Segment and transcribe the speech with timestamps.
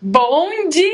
[0.00, 0.92] Bom dia!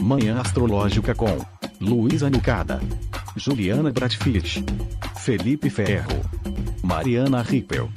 [0.00, 1.36] Manhã Astrológica com
[1.80, 2.80] Luísa Nucada,
[3.36, 4.62] Juliana Bratfish,
[5.18, 6.20] Felipe Ferro,
[6.84, 7.90] Mariana Rippel,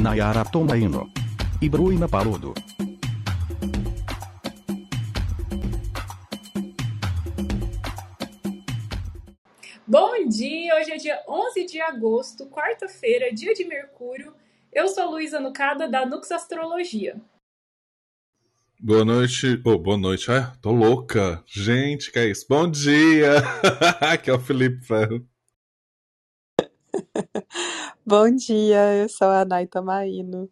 [0.00, 1.10] Nayara Tomaino
[1.60, 2.54] e Bruna Paludo.
[9.86, 10.74] Bom dia!
[10.76, 14.32] Hoje é dia 11 de agosto, quarta-feira, dia de Mercúrio.
[14.74, 17.22] Eu sou a Luísa Nucada, da Nux Astrologia.
[18.80, 19.62] Boa noite.
[19.64, 20.28] Oh, boa noite.
[20.32, 21.44] Ah, tô louca.
[21.46, 22.44] Gente, que é isso?
[22.48, 23.34] Bom dia!
[24.02, 25.24] Aqui é o Felipe Ferro.
[28.04, 30.50] Bom dia, eu sou a Nay Tomaino.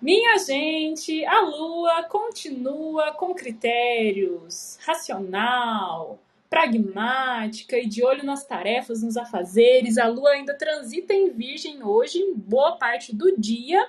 [0.00, 6.18] Minha gente, a Lua continua com critérios, racional,
[6.48, 9.98] pragmática e de olho nas tarefas, nos afazeres.
[9.98, 13.88] A Lua ainda transita em Virgem hoje, em boa parte do dia.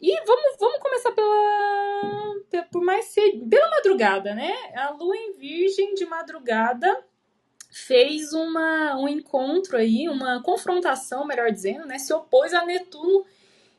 [0.00, 4.52] E vamos, vamos começar pela, pe- por mais cedo, pela madrugada, né?
[4.76, 7.02] A Lua em Virgem de madrugada
[7.70, 11.98] fez uma, um encontro aí, uma confrontação, melhor dizendo, né?
[11.98, 13.24] Se opôs a Netuno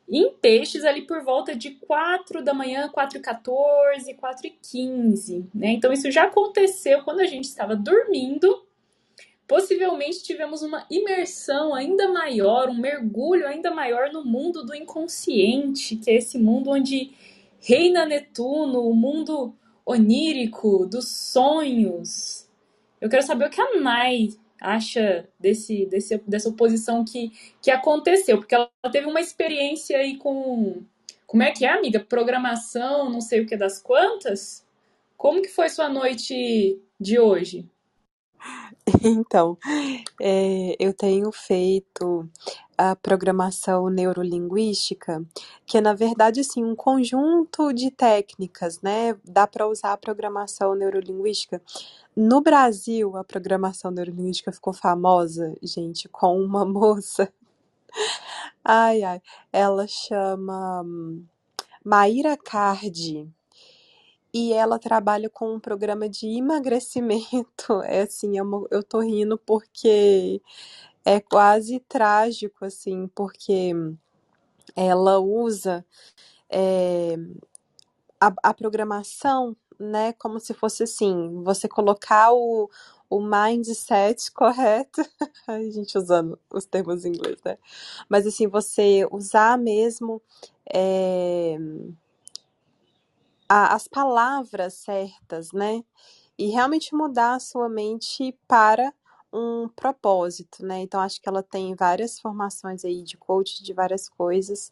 [0.07, 5.49] em peixes ali por volta de 4 da manhã, 4 e 14, 4 e 15,
[5.53, 5.71] né?
[5.71, 8.63] Então isso já aconteceu quando a gente estava dormindo.
[9.47, 16.09] Possivelmente tivemos uma imersão ainda maior, um mergulho ainda maior no mundo do inconsciente, que
[16.09, 17.11] é esse mundo onde
[17.59, 22.47] reina Netuno, o mundo onírico, dos sonhos.
[22.99, 24.29] Eu quero saber o que a Nai
[24.61, 30.83] acha desse, desse, dessa oposição que, que aconteceu, porque ela teve uma experiência aí com.
[31.27, 31.99] Como é que é, amiga?
[31.99, 34.65] Programação, não sei o que das quantas?
[35.17, 37.65] Como que foi sua noite de hoje?
[39.03, 39.57] Então,
[40.21, 42.29] é, eu tenho feito
[42.77, 45.23] a programação neurolinguística,
[45.65, 49.15] que é, na verdade, assim, um conjunto de técnicas, né?
[49.23, 51.61] Dá para usar a programação neurolinguística.
[52.15, 57.31] No Brasil, a programação neurolinguística ficou famosa, gente, com uma moça.
[58.63, 59.21] Ai, ai,
[59.53, 61.25] ela chama hum,
[61.83, 63.29] Maíra Cardi.
[64.35, 67.81] E ela trabalha com um programa de emagrecimento.
[67.85, 70.41] É assim, é eu tô rindo porque
[71.05, 73.71] é quase trágico, assim, porque
[74.75, 75.85] ela usa
[76.49, 77.15] é,
[78.19, 82.69] a, a programação, né, como se fosse assim, você colocar o,
[83.09, 85.01] o mindset correto,
[85.47, 87.57] a gente usando os termos em inglês, né?
[88.09, 90.21] Mas assim, você usar mesmo
[90.73, 91.57] é,
[93.49, 95.83] a- as palavras certas, né?
[96.37, 98.93] E realmente mudar a sua mente para
[99.33, 100.79] um propósito, né?
[100.81, 104.71] Então, acho que ela tem várias formações aí de coach de várias coisas,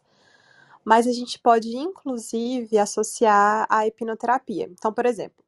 [0.84, 4.68] mas a gente pode, inclusive, associar à hipnoterapia.
[4.72, 5.44] Então, por exemplo,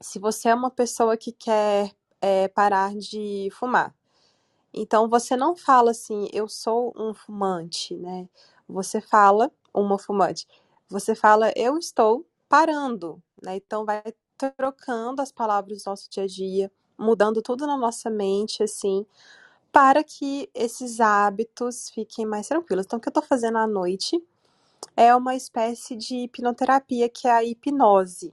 [0.00, 3.94] se você é uma pessoa que quer é, parar de fumar,
[4.74, 8.28] então você não fala assim, eu sou um fumante, né?
[8.68, 10.46] Você fala uma fumante.
[10.90, 13.56] Você fala, eu estou parando, né?
[13.56, 14.02] Então vai
[14.56, 19.04] trocando as palavras do nosso dia a dia, mudando tudo na nossa mente, assim,
[19.72, 22.86] para que esses hábitos fiquem mais tranquilos.
[22.86, 24.22] Então, o que eu tô fazendo à noite
[24.96, 28.32] é uma espécie de hipnoterapia, que é a hipnose.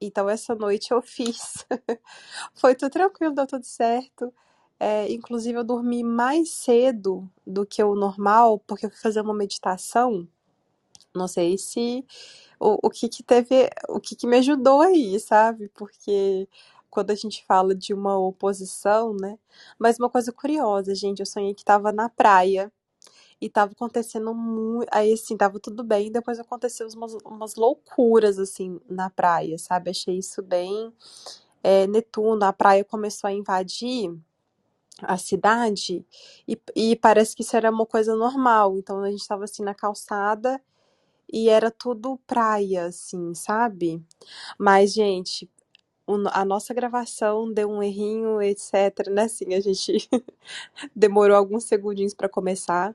[0.00, 1.66] Então, essa noite eu fiz.
[2.54, 4.32] Foi tudo tranquilo, deu tudo certo.
[4.80, 9.34] É, inclusive, eu dormi mais cedo do que o normal, porque eu fui fazer uma
[9.34, 10.28] meditação.
[11.14, 12.04] Não sei se
[12.60, 15.68] o, o que que teve, o que que me ajudou aí, sabe?
[15.70, 16.48] Porque
[16.90, 19.38] quando a gente fala de uma oposição, né?
[19.78, 22.72] Mas uma coisa curiosa, gente, eu sonhei que tava na praia
[23.40, 24.88] e tava acontecendo muito.
[24.92, 29.90] Aí, assim, tava tudo bem, depois aconteceu umas, umas loucuras, assim, na praia, sabe?
[29.90, 30.92] Achei isso bem.
[31.62, 34.10] É, Netuno, a praia começou a invadir
[35.02, 36.06] a cidade
[36.48, 38.78] e, e parece que isso era uma coisa normal.
[38.78, 40.60] Então a gente tava assim na calçada
[41.32, 44.02] e era tudo praia, assim, sabe?
[44.58, 45.48] Mas, gente,
[46.32, 49.22] a nossa gravação deu um errinho, etc, né?
[49.22, 50.08] Assim, a gente
[50.94, 52.94] demorou alguns segundinhos para começar,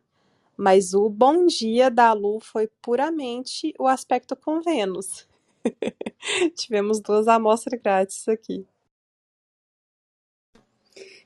[0.55, 5.27] mas o bom dia da Lu foi puramente o aspecto com Vênus.
[6.55, 8.65] Tivemos duas amostras grátis aqui.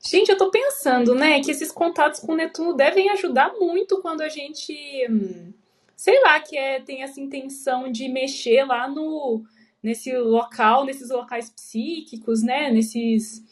[0.06, 4.28] Gente, eu tô pensando, né, que esses contatos com Netuno devem ajudar muito quando a
[4.28, 4.74] gente,
[5.10, 5.54] hum,
[5.96, 9.44] sei lá, que é, tem essa intenção de mexer lá no
[9.82, 13.44] nesse local, nesses locais psíquicos, né, nesses,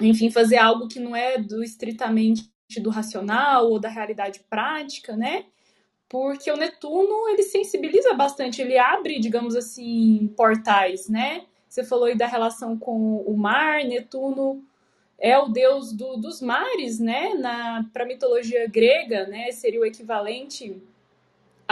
[0.00, 2.50] enfim, fazer algo que não é do estritamente
[2.80, 5.44] do racional ou da realidade prática, né?
[6.08, 11.44] Porque o Netuno, ele sensibiliza bastante, ele abre, digamos assim, portais, né?
[11.68, 14.64] Você falou aí da relação com o mar, Netuno
[15.18, 17.30] é o deus do, dos mares, né?
[17.92, 19.50] Para a mitologia grega, né?
[19.52, 20.82] Seria o equivalente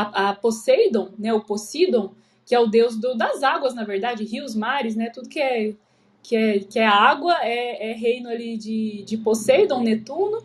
[0.03, 1.33] a, a Poseidon, né?
[1.33, 2.13] O Poseidon,
[2.47, 5.11] que é o deus do, das águas, na verdade, rios, mares, né?
[5.11, 5.75] Tudo que é
[6.23, 10.43] que é, que é água é, é reino ali de, de Poseidon, Netuno.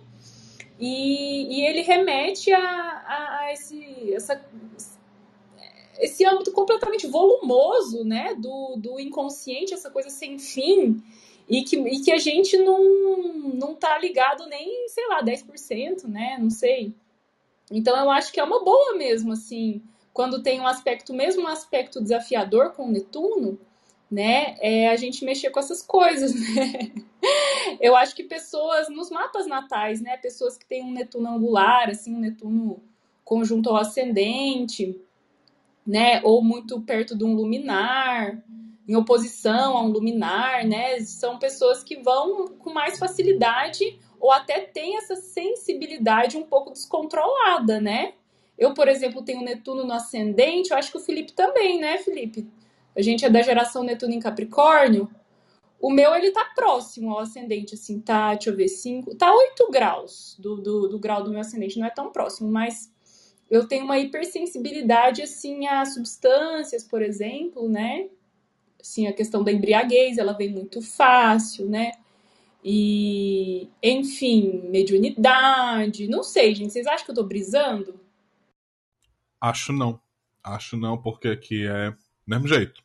[0.80, 4.44] E, e ele remete a, a, a esse, essa,
[6.00, 11.02] esse âmbito completamente volumoso, né, do, do inconsciente, essa coisa sem fim,
[11.48, 16.38] e que, e que a gente não, não tá ligado nem, sei lá, 10%, né,
[16.40, 16.94] não sei.
[17.76, 19.82] Então eu acho que é uma boa mesmo, assim,
[20.14, 23.60] quando tem um aspecto, mesmo um aspecto desafiador com Netuno,
[24.12, 26.92] né, é a gente mexer com essas coisas, né?
[27.82, 32.16] Eu acho que pessoas nos mapas natais, né, pessoas que têm um Netuno angular, assim,
[32.16, 32.80] um Netuno
[33.26, 35.02] conjunto ao ascendente,
[35.86, 38.40] né, ou muito perto de um luminar,
[38.88, 44.62] em oposição a um luminar, né, são pessoas que vão com mais facilidade ou até
[44.62, 48.14] têm essa sensibilidade um pouco descontrolada, né?
[48.58, 52.48] Eu, por exemplo, tenho Netuno no ascendente, eu acho que o Felipe também, né, Felipe?
[52.96, 55.10] A gente é da geração Netuno em Capricórnio.
[55.78, 59.70] O meu, ele tá próximo ao ascendente, assim, tá, deixa eu ver, 5, tá 8
[59.70, 62.90] graus do, do, do grau do meu ascendente, não é tão próximo, mas
[63.52, 68.08] eu tenho uma hipersensibilidade, assim, a substâncias, por exemplo, né?
[68.80, 71.92] Assim, a questão da embriaguez, ela vem muito fácil, né?
[72.64, 78.00] E, enfim, mediunidade, não sei, gente, vocês acham que eu tô brisando?
[79.42, 80.00] Acho não.
[80.42, 81.94] Acho não, porque aqui é
[82.26, 82.82] mesmo jeito.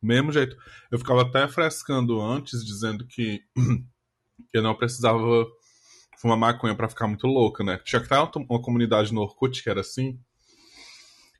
[0.00, 0.56] Mesmo jeito.
[0.90, 3.42] Eu ficava até frescando antes, dizendo que
[4.52, 5.46] eu não precisava
[6.16, 7.78] fumar maconha para ficar muito louca, né?
[7.84, 10.18] Tinha que estar uma comunidade no Orkut que era assim.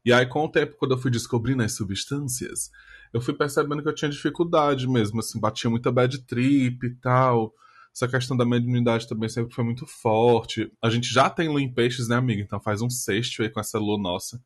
[0.05, 2.71] E aí, com o tempo, quando eu fui descobrindo as substâncias,
[3.13, 7.55] eu fui percebendo que eu tinha dificuldade mesmo, assim, batia muita bad trip e tal.
[7.95, 10.71] Essa questão da mediunidade também sempre foi muito forte.
[10.83, 12.43] A gente já tem lua em peixes, né, amiga?
[12.43, 14.43] Então faz um sexto aí com essa lua nossa.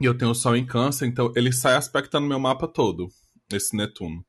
[0.00, 3.08] E eu tenho o Sol em Câncer, então ele sai aspectando meu mapa todo,
[3.52, 4.24] esse Netuno.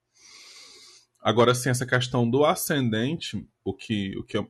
[1.22, 4.48] Agora, sim, essa questão do ascendente, o que, o que eu,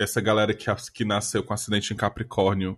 [0.00, 2.76] essa galera que, que nasceu com acidente em Capricórnio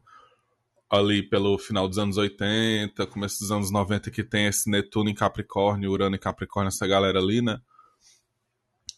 [0.91, 5.15] ali pelo final dos anos 80, começo dos anos 90, que tem esse Netuno em
[5.15, 7.61] Capricórnio, Urano em Capricórnio, essa galera ali, né?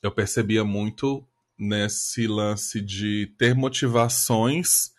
[0.03, 1.25] Eu percebia muito
[1.59, 4.93] nesse lance de ter motivações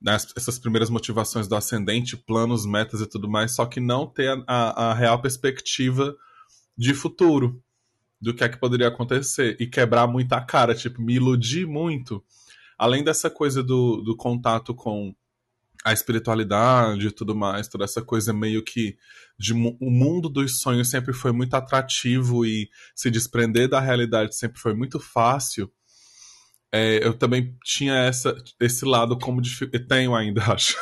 [0.00, 4.28] né, essas primeiras motivações do ascendente, planos, metas e tudo mais, só que não ter
[4.28, 6.16] a, a, a, real perspectiva
[6.76, 7.60] de futuro
[8.20, 12.24] do que é que poderia acontecer e quebrar muita cara, tipo, me iludir muito.
[12.76, 15.14] Além dessa coisa do, do contato com
[15.84, 18.96] a espiritualidade e tudo mais, toda essa coisa meio que
[19.38, 24.60] de, o mundo dos sonhos sempre foi muito atrativo e se desprender da realidade sempre
[24.60, 25.70] foi muito fácil
[26.72, 29.40] é, eu também tinha essa, esse lado como.
[29.88, 30.76] Tenho ainda, acho.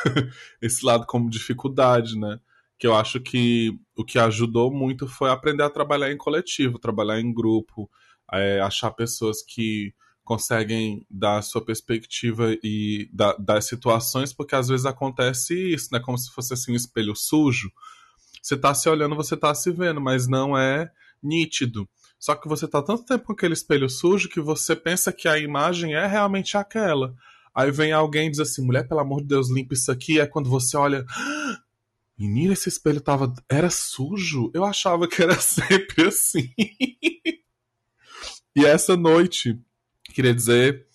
[0.61, 2.39] esse lado como dificuldade, né?
[2.77, 7.19] Que eu acho que o que ajudou muito foi aprender a trabalhar em coletivo, trabalhar
[7.19, 7.89] em grupo,
[8.33, 9.93] é, achar pessoas que
[10.27, 16.01] conseguem dar a sua perspectiva e dar, das situações, porque às vezes acontece isso, né?
[16.01, 17.71] Como se fosse assim um espelho sujo.
[18.43, 20.91] Você tá se olhando, você tá se vendo, mas não é
[21.23, 21.87] nítido.
[22.19, 25.39] Só que você tá tanto tempo com aquele espelho sujo que você pensa que a
[25.39, 27.15] imagem é realmente aquela.
[27.55, 30.19] Aí vem alguém e diz assim: mulher, pelo amor de Deus, limpa isso aqui.
[30.19, 31.05] É quando você olha.
[31.09, 31.57] Ah,
[32.17, 33.33] menina, esse espelho tava.
[33.47, 34.51] Era sujo?
[34.53, 36.53] Eu achava que era sempre assim.
[38.53, 39.57] e essa noite,
[40.17, 40.87] queria dizer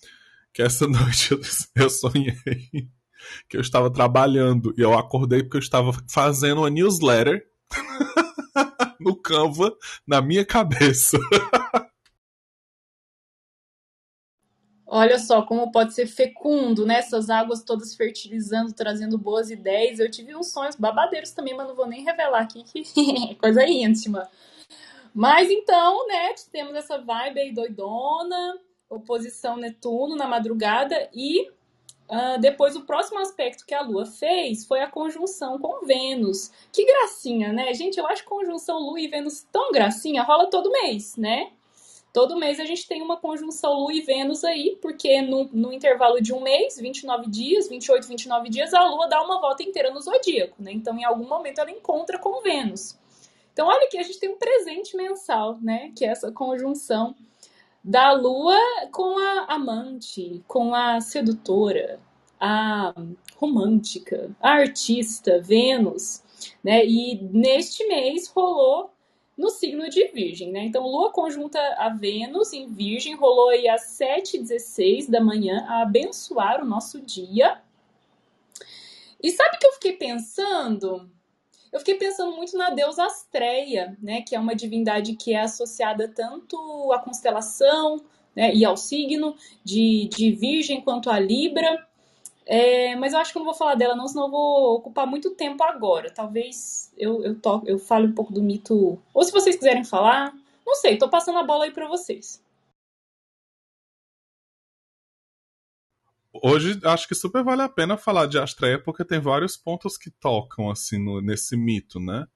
[0.53, 1.33] que essa noite
[1.75, 2.35] eu sonhei
[3.47, 7.47] que eu estava trabalhando e eu acordei porque eu estava fazendo uma newsletter
[8.99, 9.73] no Canva
[10.05, 11.17] na minha cabeça.
[14.85, 16.95] Olha só como pode ser fecundo, né?
[16.95, 19.99] Essas águas todas fertilizando, trazendo boas ideias.
[19.99, 24.29] Eu tive uns sonhos babadeiros também, mas não vou nem revelar aqui, que coisa íntima.
[25.15, 28.59] Mas então, né, temos essa vibe aí doidona,
[28.95, 31.51] oposição Netuno na madrugada e
[32.09, 36.51] Uh, depois, o próximo aspecto que a Lua fez foi a conjunção com Vênus.
[36.71, 37.73] Que gracinha, né?
[37.73, 41.51] Gente, eu acho conjunção Lua e Vênus tão gracinha, rola todo mês, né?
[42.13, 46.21] Todo mês a gente tem uma conjunção Lua e Vênus aí, porque no, no intervalo
[46.21, 49.99] de um mês, 29 dias, 28, 29 dias, a Lua dá uma volta inteira no
[49.99, 50.71] zodíaco, né?
[50.71, 52.95] Então, em algum momento, ela encontra com Vênus.
[53.53, 55.91] Então, olha aqui, a gente tem um presente mensal, né?
[55.95, 57.15] Que é essa conjunção
[57.83, 58.57] da lua
[58.91, 61.99] com a amante, com a sedutora,
[62.39, 62.93] a
[63.35, 66.23] romântica, a artista, Vênus,
[66.63, 66.85] né?
[66.85, 68.93] E neste mês rolou
[69.37, 70.63] no signo de Virgem, né?
[70.65, 76.61] Então, Lua conjunta a Vênus em Virgem, rolou aí às 7h16 da manhã a abençoar
[76.61, 77.61] o nosso dia.
[79.21, 81.09] E sabe o que eu fiquei pensando?
[81.73, 84.21] Eu fiquei pensando muito na deusa Astreia, né?
[84.21, 87.99] Que é uma divindade que é associada tanto à constelação
[88.35, 91.87] né, e ao signo de, de Virgem quanto a Libra.
[92.45, 95.07] É, mas eu acho que eu não vou falar dela não, senão eu vou ocupar
[95.07, 96.11] muito tempo agora.
[96.11, 98.99] Talvez eu, eu, to, eu fale um pouco do mito.
[99.11, 100.31] Ou se vocês quiserem falar,
[100.65, 102.39] não sei, tô passando a bola aí para vocês.
[106.33, 110.09] Hoje acho que super vale a pena falar de Astreia porque tem vários pontos que
[110.09, 112.27] tocam assim no, nesse mito, né?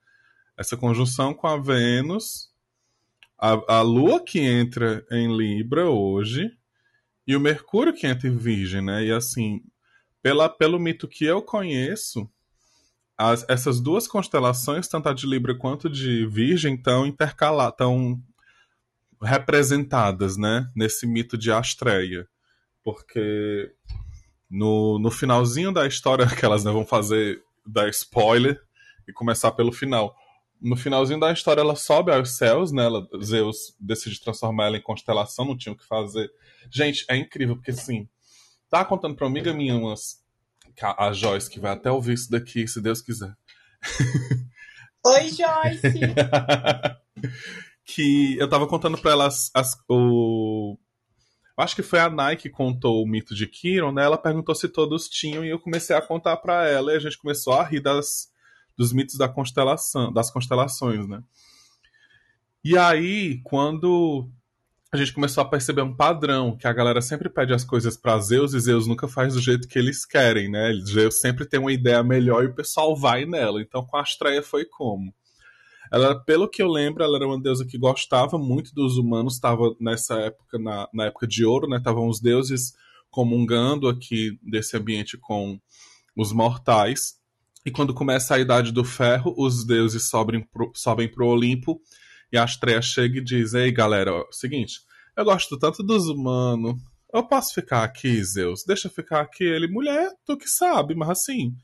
[0.56, 2.52] Essa conjunção com a Vênus,
[3.40, 6.52] a, a Lua que entra em Libra hoje
[7.26, 9.04] e o Mercúrio que entra em Virgem, né?
[9.04, 9.64] E assim,
[10.22, 12.30] pela, pelo mito que eu conheço,
[13.18, 18.22] as, essas duas constelações, tanto a de Libra quanto de Virgem, estão intercaladas, estão
[19.22, 22.28] representadas, né, nesse mito de Astreia.
[22.88, 23.70] Porque
[24.50, 28.62] no, no finalzinho da história, que elas né, vão fazer da spoiler
[29.08, 30.16] e começar pelo final.
[30.62, 32.86] No finalzinho da história, ela sobe aos céus, né?
[32.86, 36.32] Ela, Zeus decide transformar ela em constelação, não tinha o que fazer.
[36.72, 38.08] Gente, é incrível, porque assim,
[38.70, 40.22] Tá contando pra uma amiga minha umas.
[40.82, 43.34] A Joyce, que vai até ouvir isso daqui, se Deus quiser.
[45.06, 46.00] Oi, Joyce!
[47.86, 50.37] que eu tava contando pra ela as, as, o.
[51.58, 54.04] Acho que foi a Nike que contou o mito de Kiron, né?
[54.04, 57.18] Ela perguntou se todos tinham e eu comecei a contar para ela e a gente
[57.18, 58.32] começou a rir das,
[58.78, 61.24] dos mitos da constelação, das constelações, né?
[62.64, 64.30] E aí, quando
[64.92, 68.20] a gente começou a perceber um padrão, que a galera sempre pede as coisas para
[68.20, 70.74] Zeus e Zeus nunca faz do jeito que eles querem, né?
[70.86, 73.62] Zeus sempre tem uma ideia melhor e o pessoal vai nela.
[73.62, 75.14] Então com a Astreia foi como?
[75.92, 79.76] Ela, pelo que eu lembro, ela era uma deusa que gostava muito dos humanos, estava
[79.80, 81.78] nessa época, na, na época de ouro, né?
[81.78, 82.74] Estavam os deuses
[83.10, 85.60] comungando aqui desse ambiente com
[86.16, 87.16] os mortais.
[87.66, 91.82] E quando começa a Idade do Ferro, os deuses sobem pro, sobem pro Olimpo
[92.32, 94.82] e a Astrea chega e diz: Ei, galera, ó, seguinte,
[95.16, 96.76] eu gosto tanto dos humanos.
[97.14, 98.64] Eu posso ficar aqui, Zeus?
[98.66, 99.44] Deixa eu ficar aqui.
[99.44, 101.56] Ele, mulher, tu que sabe, mas assim.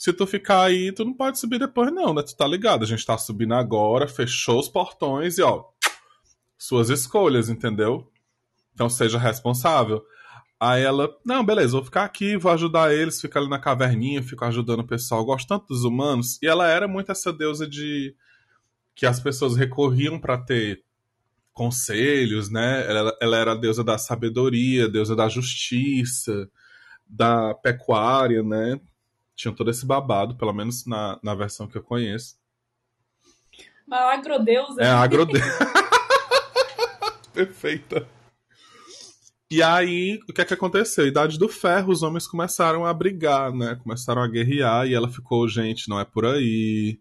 [0.00, 2.22] Se tu ficar aí, tu não pode subir depois, não, né?
[2.22, 2.84] Tu tá ligado?
[2.84, 5.62] A gente tá subindo agora, fechou os portões e, ó,
[6.56, 8.10] suas escolhas, entendeu?
[8.72, 10.02] Então seja responsável.
[10.58, 14.42] Aí ela, não, beleza, vou ficar aqui, vou ajudar eles, ficar ali na caverninha, fico
[14.42, 15.22] ajudando o pessoal.
[15.22, 16.42] Gosto tanto dos humanos.
[16.42, 18.16] E ela era muito essa deusa de
[18.94, 20.82] que as pessoas recorriam para ter
[21.52, 22.86] conselhos, né?
[22.88, 26.48] Ela, ela, era a deusa da sabedoria, deusa da justiça,
[27.06, 28.80] da pecuária, né?
[29.40, 32.36] Tinha todo esse babado, pelo menos na, na versão que eu conheço.
[33.86, 34.82] Uma agrodeusa.
[34.82, 35.72] É, agrodeusa.
[37.32, 38.06] Perfeita.
[39.50, 41.06] E aí, o que é que aconteceu?
[41.06, 43.76] Idade do Ferro, os homens começaram a brigar, né?
[43.82, 47.00] Começaram a guerrear e ela ficou, gente, não é por aí.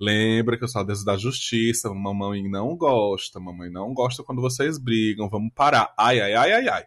[0.00, 4.40] Lembra que eu sou a deusa da justiça, mamãe não gosta, mamãe não gosta quando
[4.40, 5.92] vocês brigam, vamos parar.
[5.98, 6.84] Ai, ai, ai, ai, ai.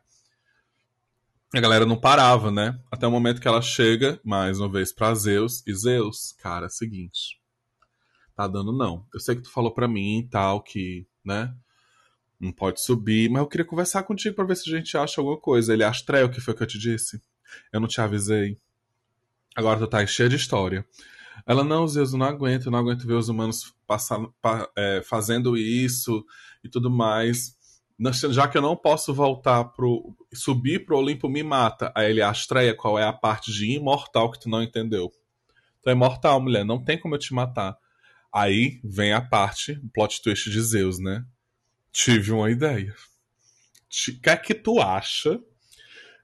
[1.52, 2.80] A galera não parava, né?
[2.92, 5.64] Até o momento que ela chega, mais uma vez, pra Zeus.
[5.66, 7.42] E Zeus, cara, é seguinte.
[8.36, 9.04] Tá dando não.
[9.12, 11.52] Eu sei que tu falou pra mim e tal, que, né?
[12.40, 15.38] Não pode subir, mas eu queria conversar contigo pra ver se a gente acha alguma
[15.38, 15.74] coisa.
[15.74, 17.20] Ele, Astrel, o que foi que eu te disse?
[17.74, 18.60] Eu não te avisei.
[19.56, 20.86] Agora tu tá cheia de história.
[21.48, 24.32] Ela, não, Zeus, eu não aguento, eu não aguento ver os humanos passando,
[24.76, 26.24] é, fazendo isso
[26.64, 27.58] e tudo mais.
[28.32, 30.16] Já que eu não posso voltar pro.
[30.34, 31.92] subir pro Olimpo me mata.
[31.94, 35.12] Aí ele, Astreia, qual é a parte de imortal que tu não entendeu?
[35.82, 37.78] Tu é imortal, mulher, não tem como eu te matar.
[38.34, 41.26] Aí vem a parte, o plot twist de Zeus, né?
[41.92, 42.94] Tive uma ideia.
[42.94, 45.42] O que é que tu acha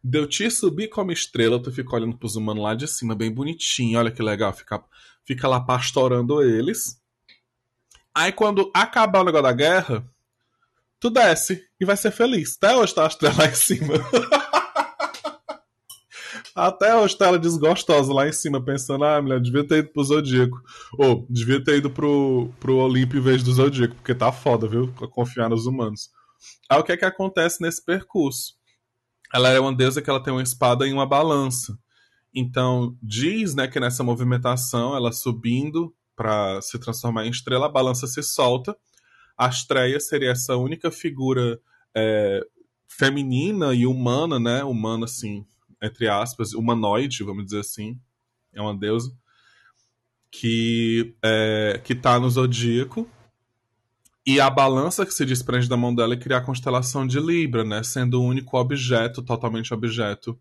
[0.04, 3.32] de eu te subir como estrela, tu fica olhando pros humanos lá de cima, bem
[3.32, 4.84] bonitinho, olha que legal, fica,
[5.24, 7.02] fica lá pastorando eles.
[8.14, 10.08] Aí quando acabar o negócio da guerra,
[11.08, 12.58] tu desce e vai ser feliz.
[12.58, 13.94] Até hoje tá a estrela lá em cima.
[16.56, 20.04] Até hoje tá ela desgostosa lá em cima, pensando, ah, mulher, devia ter ido pro
[20.04, 20.58] Zodíaco.
[20.98, 24.94] Ou, devia ter ido pro, pro Olimpo em vez do Zodíaco, porque tá foda, viu?
[25.12, 26.10] Confiar nos humanos.
[26.70, 28.54] Aí o que é que acontece nesse percurso?
[29.36, 31.78] ela é uma deusa que ela tem uma espada e uma balança.
[32.34, 38.08] Então, diz né, que nessa movimentação, ela subindo para se transformar em estrela, a balança
[38.08, 38.76] se solta.
[39.38, 41.60] A Astreia seria essa única figura
[41.94, 42.46] é,
[42.88, 44.64] feminina e humana, né?
[44.64, 45.46] Humana, assim,
[45.82, 48.00] entre aspas, humanoide, vamos dizer assim.
[48.54, 49.12] É uma deusa.
[50.32, 53.10] Que, é, que tá no zodíaco.
[54.26, 57.64] E a balança que se desprende da mão dela é criar a constelação de Libra,
[57.64, 57.84] né?
[57.84, 60.40] Sendo o único objeto, totalmente objeto,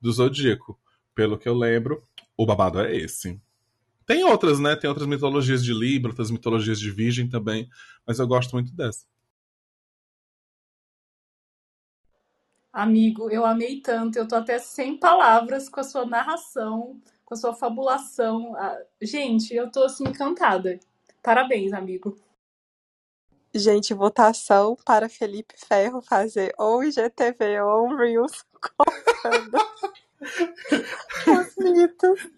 [0.00, 0.78] do zodíaco.
[1.14, 2.02] Pelo que eu lembro,
[2.36, 3.40] o babado é esse.
[4.06, 4.76] Tem outras, né?
[4.76, 7.68] Tem outras mitologias de Libra, outras mitologias de Virgem também,
[8.06, 9.04] mas eu gosto muito dessa.
[12.72, 17.36] Amigo, eu amei tanto, eu tô até sem palavras com a sua narração, com a
[17.36, 18.54] sua fabulação.
[18.54, 20.78] Ah, gente, eu tô assim encantada.
[21.22, 22.16] Parabéns, amigo.
[23.52, 28.44] Gente, votação para Felipe Ferro fazer ou IGTV ou um Reels
[28.76, 29.58] contando
[31.40, 32.28] os mitos.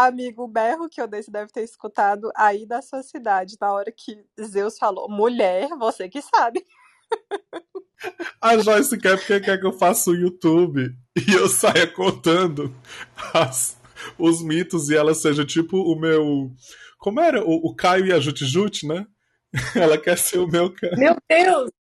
[0.00, 3.72] Amigo, o berro que eu dei, você deve ter escutado aí da sua cidade, na
[3.72, 6.64] hora que Zeus falou, mulher, você que sabe.
[8.40, 12.72] A Joyce quer porque quer que eu faça o YouTube e eu saia contando
[13.34, 13.76] as,
[14.16, 16.52] os mitos e ela seja tipo o meu.
[17.00, 17.44] Como era?
[17.44, 19.04] O, o Caio e a Jute, né?
[19.74, 20.96] Ela quer ser o meu cara.
[20.96, 21.72] Meu Deus!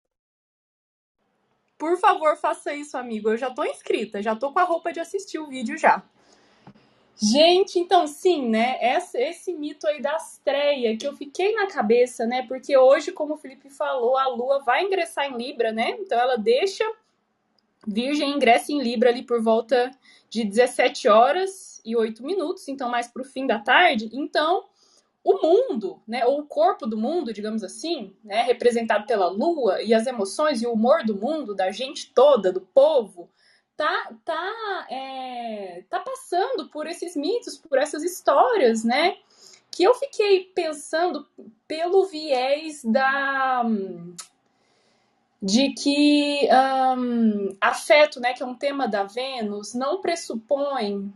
[1.77, 3.29] Por favor, faça isso, amigo.
[3.29, 6.03] Eu já tô inscrita, já tô com a roupa de assistir o vídeo já.
[7.19, 8.79] Gente, então sim, né?
[8.81, 12.47] Esse, esse mito aí da estreia que eu fiquei na cabeça, né?
[12.47, 15.97] Porque hoje, como o Felipe falou, a Lua vai ingressar em Libra, né?
[15.99, 16.85] Então ela deixa
[17.87, 19.91] Virgem ingressa em Libra ali por volta
[20.29, 24.11] de 17 horas e 8 minutos, então mais pro fim da tarde.
[24.13, 24.65] Então,
[25.23, 29.95] o mundo, né, ou o corpo do mundo, digamos assim, né, representado pela lua e
[29.95, 33.31] as emoções e o humor do mundo, da gente toda, do povo,
[33.77, 39.17] tá, tá, é, tá passando por esses mitos, por essas histórias, né?
[39.71, 41.27] Que eu fiquei pensando
[41.69, 43.63] pelo viés da
[45.43, 46.49] de que
[46.99, 51.13] um, afeto, né, que é um tema da Vênus, não pressupõe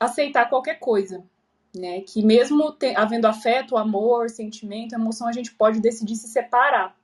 [0.00, 1.22] aceitar qualquer coisa,
[1.76, 2.00] né?
[2.00, 6.97] Que mesmo te, havendo afeto, amor, sentimento, emoção, a gente pode decidir se separar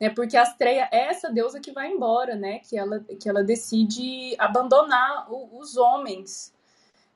[0.00, 0.10] né?
[0.10, 2.60] Porque Astreia é essa deusa que vai embora, né?
[2.60, 6.54] Que ela, que ela decide abandonar o, os homens,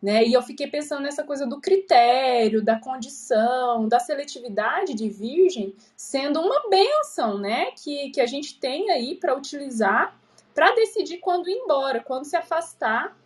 [0.00, 0.24] né?
[0.24, 6.40] E eu fiquei pensando nessa coisa do critério, da condição, da seletividade de virgem sendo
[6.40, 7.70] uma benção, né?
[7.72, 10.20] Que, que a gente tem aí para utilizar
[10.54, 13.16] para decidir quando ir embora, quando se afastar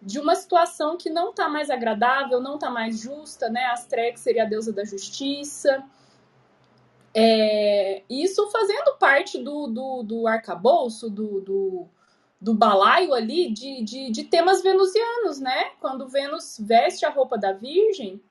[0.00, 3.64] de uma situação que não está mais agradável, não está mais justa, né?
[3.64, 5.82] A Astrea que seria a deusa da justiça,
[7.20, 11.88] é, isso fazendo parte do, do, do arcabouço, do, do,
[12.40, 15.72] do balaio ali de, de, de, temas venusianos, né?
[15.80, 18.22] Quando Vênus veste a roupa da Virgem,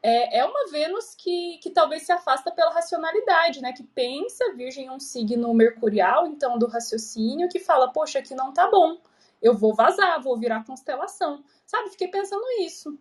[0.00, 3.72] é, é uma Vênus que, que talvez se afasta pela racionalidade, né?
[3.72, 8.70] Que pensa, Virgem um signo mercurial, então do raciocínio, que fala, poxa, aqui não tá
[8.70, 9.00] bom,
[9.42, 11.42] eu vou vazar, vou virar constelação.
[11.66, 12.96] Sabe, fiquei pensando isso.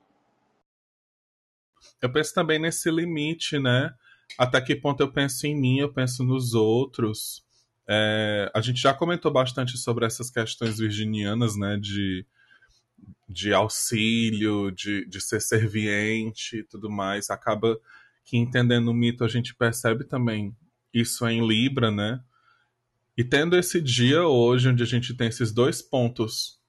[2.02, 3.94] Eu penso também nesse limite, né?
[4.38, 7.44] Até que ponto eu penso em mim, eu penso nos outros.
[7.88, 12.26] É, a gente já comentou bastante sobre essas questões virginianas, né, de,
[13.30, 17.30] de auxílio, de, de ser serviente e tudo mais.
[17.30, 17.80] Acaba
[18.26, 20.56] que entendendo o mito a gente percebe também
[20.94, 22.22] isso em Libra, né?
[23.18, 26.60] E tendo esse dia hoje, onde a gente tem esses dois pontos,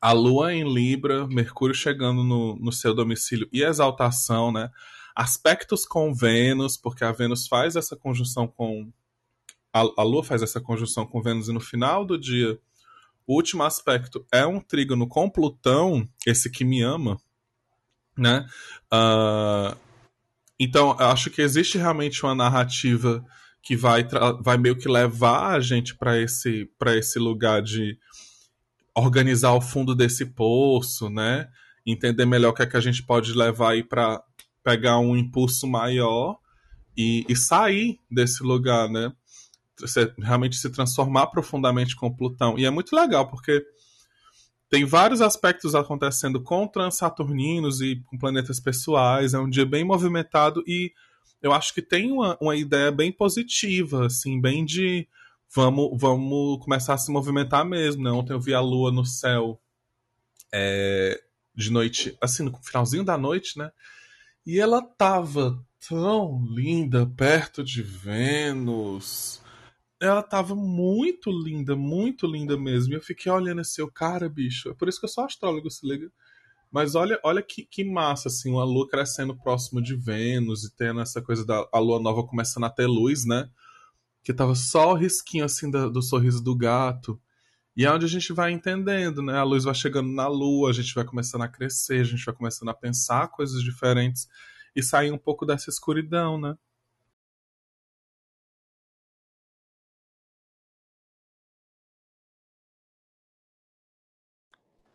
[0.00, 4.70] a Lua em Libra, Mercúrio chegando no, no seu domicílio e exaltação, né?
[5.14, 8.92] Aspectos com Vênus, porque a Vênus faz essa conjunção com.
[9.72, 12.58] A, a Lua faz essa conjunção com Vênus e no final do dia,
[13.26, 17.16] o último aspecto é um trígono com Plutão, esse que me ama,
[18.18, 18.46] né?
[18.92, 19.76] Uh,
[20.58, 23.24] então, acho que existe realmente uma narrativa
[23.62, 24.06] que vai,
[24.40, 27.98] vai meio que levar a gente para esse, esse lugar de
[28.94, 31.48] organizar o fundo desse poço, né?
[31.86, 34.22] Entender melhor o que é que a gente pode levar aí para
[34.62, 36.38] pegar um impulso maior
[36.96, 39.12] e, e sair desse lugar, né?
[39.78, 42.58] Você realmente se transformar profundamente com Plutão.
[42.58, 43.64] E é muito legal, porque
[44.68, 49.34] tem vários aspectos acontecendo com transaturninos e com planetas pessoais.
[49.34, 50.92] É um dia bem movimentado e
[51.42, 55.08] eu acho que tem uma, uma ideia bem positiva, assim, bem de
[55.52, 58.04] vamos, vamos começar a se movimentar mesmo.
[58.04, 58.10] Né?
[58.10, 59.60] Ontem eu vi a lua no céu
[60.52, 61.20] é,
[61.54, 63.70] de noite, assim, no finalzinho da noite, né?
[64.46, 69.42] E ela tava tão linda perto de Vênus.
[70.00, 72.92] Ela tava muito linda, muito linda mesmo.
[72.92, 74.70] E eu fiquei olhando seu cara, bicho.
[74.70, 76.10] É por isso que eu sou astrólogo, se liga.
[76.70, 81.00] Mas olha, olha que, que massa, assim, uma lua crescendo próximo de Vênus e tendo
[81.00, 83.50] essa coisa da a lua nova começando a ter luz, né?
[84.22, 87.20] que tava só o risquinho assim do, do sorriso do gato.
[87.76, 89.38] E é onde a gente vai entendendo, né?
[89.38, 92.34] A luz vai chegando na lua, a gente vai começando a crescer, a gente vai
[92.34, 94.28] começando a pensar coisas diferentes
[94.74, 96.56] e sair um pouco dessa escuridão, né?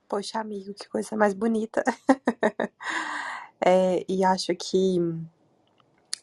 [0.08, 1.84] Poxa, amigo, que coisa mais bonita.
[3.68, 4.98] É, e acho que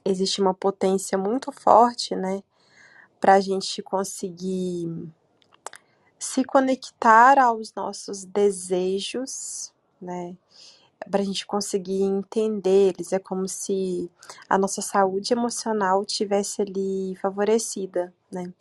[0.05, 2.43] existe uma potência muito forte, né,
[3.21, 4.87] para a gente conseguir
[6.23, 10.37] se conectar aos nossos desejos, né,
[11.11, 13.13] para a gente conseguir entender eles.
[13.13, 14.09] É como se
[14.49, 18.53] a nossa saúde emocional tivesse ali favorecida, né.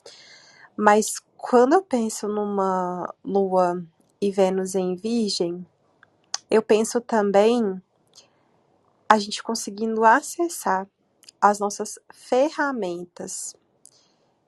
[0.76, 3.86] Mas quando eu penso numa lua
[4.20, 5.64] e Vênus em Virgem,
[6.50, 7.80] eu penso também
[9.08, 10.88] a gente conseguindo acessar
[11.40, 13.56] as nossas ferramentas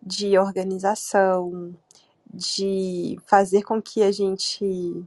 [0.01, 1.75] de organização,
[2.33, 5.03] de fazer com que a gente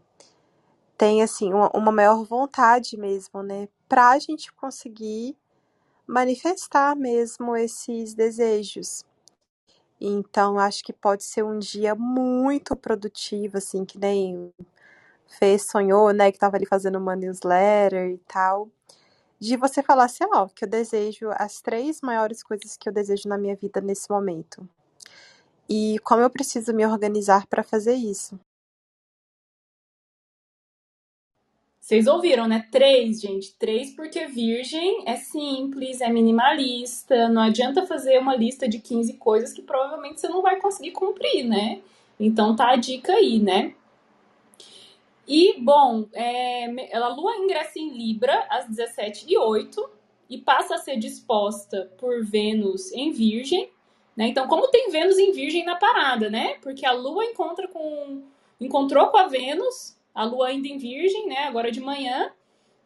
[0.96, 5.36] tenha assim uma, uma maior vontade mesmo, né, para a gente conseguir
[6.06, 9.04] manifestar mesmo esses desejos.
[10.00, 14.52] Então, acho que pode ser um dia muito produtivo, assim, que nem
[15.26, 18.68] Fê sonhou, né, que estava ali fazendo uma newsletter e tal
[19.38, 23.28] de você falar assim, ó, que eu desejo as três maiores coisas que eu desejo
[23.28, 24.68] na minha vida nesse momento.
[25.68, 28.38] E como eu preciso me organizar para fazer isso.
[31.86, 32.66] Vocês ouviram, né?
[32.72, 33.54] Três, gente.
[33.54, 37.28] Três porque virgem é simples, é minimalista.
[37.28, 41.44] Não adianta fazer uma lista de 15 coisas que provavelmente você não vai conseguir cumprir,
[41.44, 41.80] né?
[42.18, 43.72] Então tá a dica aí, né?
[45.28, 49.88] E, bom, é, ela lua ingressa em Libra às 17 e 08
[50.28, 53.70] e passa a ser disposta por Vênus em Virgem.
[54.16, 54.28] Né?
[54.28, 56.56] Então, como tem Vênus em Virgem na parada, né?
[56.62, 58.22] Porque a lua encontra com,
[58.60, 61.44] encontrou com a Vênus, a lua ainda em Virgem, né?
[61.44, 62.32] Agora de manhã.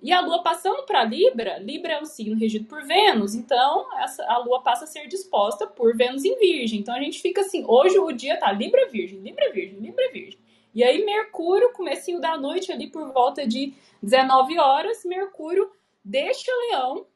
[0.03, 4.25] E a lua passando para Libra, Libra é um signo regido por Vênus, então essa,
[4.25, 6.81] a lua passa a ser disposta por Vênus em Virgem.
[6.81, 10.41] Então a gente fica assim, hoje o dia tá Libra Virgem, Libra Virgem, Libra Virgem.
[10.75, 15.71] E aí Mercúrio, comecinho da noite ali por volta de 19 horas, Mercúrio
[16.03, 17.07] deixa Leão,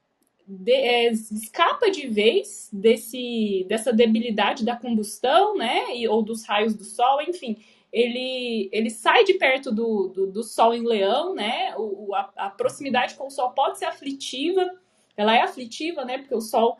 [0.47, 5.97] de, é, escapa de vez desse, dessa debilidade da combustão, né?
[5.97, 7.57] E, ou dos raios do Sol, enfim.
[7.93, 11.75] Ele, ele sai de perto do, do, do Sol em Leão, né?
[11.77, 14.69] O, a, a proximidade com o Sol pode ser aflitiva,
[15.17, 16.19] ela é aflitiva, né?
[16.19, 16.77] Porque o Sol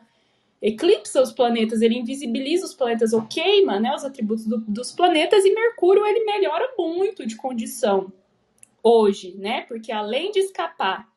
[0.61, 5.45] eclipsa os planetas, ele invisibiliza os planetas ou queima né, os atributos do, dos planetas
[5.45, 8.11] e Mercúrio ele melhora muito de condição
[8.81, 9.61] hoje, né?
[9.61, 11.07] Porque além de escapar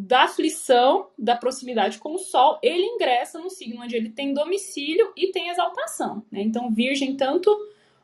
[0.00, 5.12] da aflição, da proximidade com o Sol, ele ingressa no signo onde ele tem domicílio
[5.16, 6.22] e tem exaltação.
[6.30, 6.42] Né?
[6.42, 7.50] Então, Virgem tanto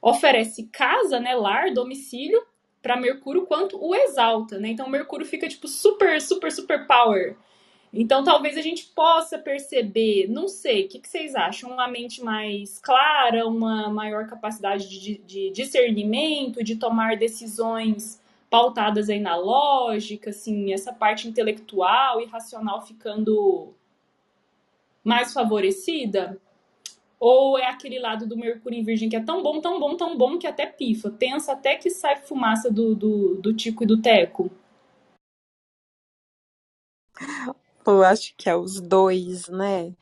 [0.00, 2.42] oferece casa, né, lar, domicílio
[2.82, 4.58] para Mercúrio, quanto o exalta.
[4.58, 4.68] Né?
[4.68, 7.36] Então, Mercúrio fica tipo super, super, super power
[7.96, 11.70] então, talvez a gente possa perceber, não sei, o que, que, vocês acham?
[11.70, 18.20] Uma mente mais clara, uma maior capacidade de, de, discernimento, de tomar decisões
[18.54, 23.74] pautadas aí na lógica, assim, essa parte intelectual e racional ficando
[25.02, 26.40] mais favorecida?
[27.18, 30.16] Ou é aquele lado do Mercúrio em Virgem que é tão bom, tão bom, tão
[30.16, 34.00] bom que até pifa, tensa até que sai fumaça do, do, do Tico e do
[34.00, 34.48] Teco?
[37.84, 39.92] Eu acho que é os dois, né?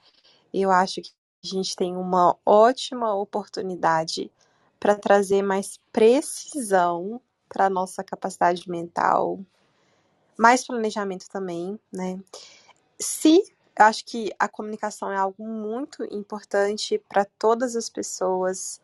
[0.53, 1.11] Eu acho que
[1.43, 4.31] a gente tem uma ótima oportunidade
[4.79, 7.19] para trazer mais precisão
[7.53, 9.39] para nossa capacidade mental,
[10.39, 12.19] mais planejamento também, né?
[12.99, 13.43] Se
[13.79, 18.81] eu acho que a comunicação é algo muito importante para todas as pessoas,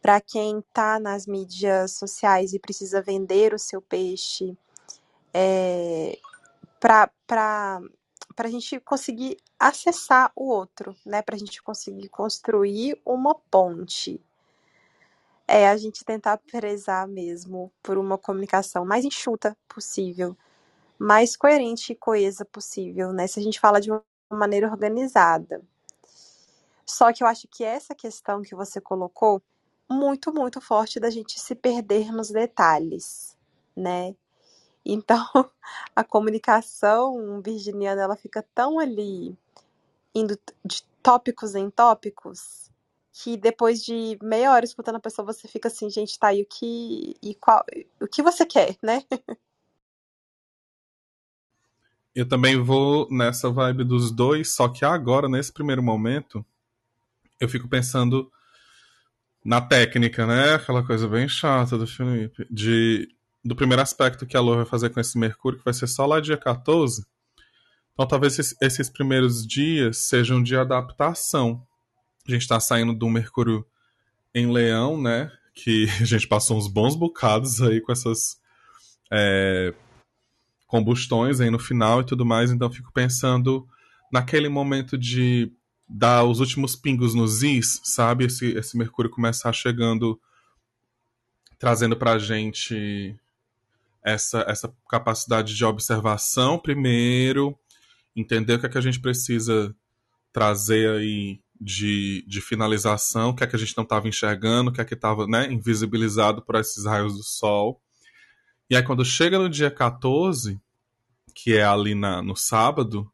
[0.00, 4.56] para quem está nas mídias sociais e precisa vender o seu peixe,
[5.34, 6.18] é,
[6.78, 11.22] para para a gente conseguir acessar o outro, né?
[11.22, 14.20] Para a gente conseguir construir uma ponte.
[15.48, 20.36] É a gente tentar prezar mesmo por uma comunicação mais enxuta possível,
[20.98, 23.26] mais coerente e coesa possível, né?
[23.26, 25.62] Se a gente fala de uma maneira organizada.
[26.84, 29.42] Só que eu acho que essa questão que você colocou,
[29.88, 33.36] muito, muito forte da gente se perder nos detalhes,
[33.76, 34.14] né?
[34.84, 35.24] Então,
[35.94, 39.36] a comunicação virginiana ela fica tão ali
[40.14, 42.70] indo de tópicos em tópicos
[43.22, 46.46] que depois de meia hora escutando a pessoa você fica assim, gente, tá, e o
[46.46, 47.64] que e qual
[48.00, 49.02] o que você quer, né?
[52.14, 56.44] Eu também vou nessa vibe dos dois, só que agora nesse primeiro momento
[57.38, 58.30] eu fico pensando
[59.44, 60.54] na técnica, né?
[60.54, 62.46] Aquela coisa bem chata do Felipe.
[62.50, 63.08] De,
[63.44, 66.06] do primeiro aspecto que a Lua vai fazer com esse Mercúrio, que vai ser só
[66.06, 67.06] lá dia 14.
[67.92, 71.66] Então talvez esses, esses primeiros dias sejam de adaptação.
[72.26, 73.64] A gente está saindo do Mercúrio
[74.34, 75.30] em Leão, né?
[75.54, 78.40] Que a gente passou uns bons bocados aí com essas
[79.10, 79.72] é,
[80.66, 82.50] combustões aí no final e tudo mais.
[82.50, 83.66] Então fico pensando
[84.12, 85.52] naquele momento de
[85.88, 88.26] dar os últimos pingos nos is, sabe?
[88.26, 90.20] Esse, esse Mercúrio começar chegando,
[91.58, 93.16] trazendo pra gente
[94.02, 97.56] essa, essa capacidade de observação primeiro,
[98.14, 99.74] entender o que é que a gente precisa
[100.32, 104.72] trazer aí de, de finalização, o que é que a gente não estava enxergando, o
[104.72, 107.80] que é que estava né, invisibilizado por esses raios do sol.
[108.68, 110.60] E aí quando chega no dia 14,
[111.34, 113.10] que é ali na, no sábado,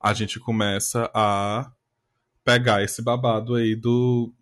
[0.00, 1.70] a gente começa a
[2.44, 4.32] pegar esse babado aí do,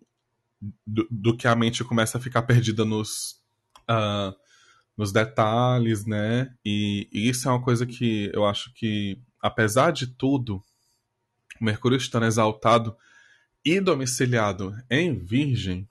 [0.85, 3.39] do, do que a mente começa a ficar perdida nos,
[3.89, 4.35] uh,
[4.97, 6.53] nos detalhes, né?
[6.65, 10.63] E, e, isso é uma coisa que eu acho que, apesar de tudo,
[11.59, 12.95] o Mercúrio estando exaltado
[13.63, 15.87] e domiciliado em Virgem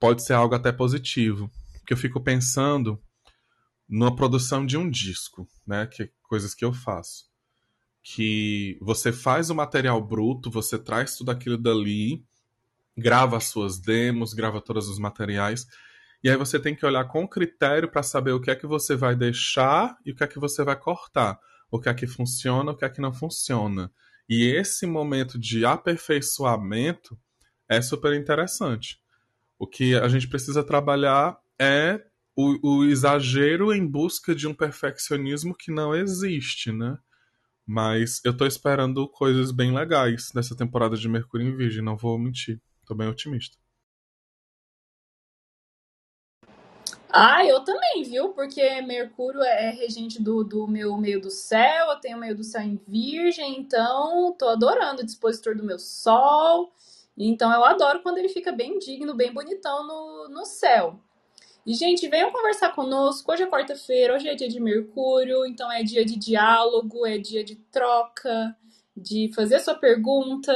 [0.00, 1.50] pode ser algo até positivo.
[1.86, 3.00] Que eu fico pensando
[3.88, 5.86] na produção de um disco, né?
[5.86, 7.26] Que coisas que eu faço
[8.08, 12.24] que você faz o material bruto, você traz tudo aquilo dali,
[12.96, 15.66] grava as suas demos, grava todos os materiais,
[16.22, 18.94] e aí você tem que olhar com critério para saber o que é que você
[18.94, 21.36] vai deixar e o que é que você vai cortar,
[21.68, 23.90] o que é que funciona, o que é que não funciona.
[24.28, 27.18] E esse momento de aperfeiçoamento
[27.68, 29.00] é super interessante.
[29.58, 32.04] O que a gente precisa trabalhar é
[32.36, 36.98] o, o exagero em busca de um perfeccionismo que não existe, né?
[37.66, 42.18] Mas eu tô esperando coisas bem legais nessa temporada de Mercúrio em Virgem, não vou
[42.18, 42.60] mentir.
[42.84, 43.56] Tô bem otimista.
[47.18, 48.28] Ah, eu também, viu?
[48.34, 52.60] Porque Mercúrio é regente do, do meu meio do céu, eu tenho meio do céu
[52.60, 56.70] em Virgem, então tô adorando o dispositor do meu Sol.
[57.16, 61.00] Então eu adoro quando ele fica bem digno, bem bonitão no, no céu.
[61.64, 63.32] E, gente, venham conversar conosco.
[63.32, 67.42] Hoje é quarta-feira, hoje é dia de Mercúrio, então é dia de diálogo, é dia
[67.42, 68.54] de troca,
[68.94, 70.52] de fazer sua pergunta,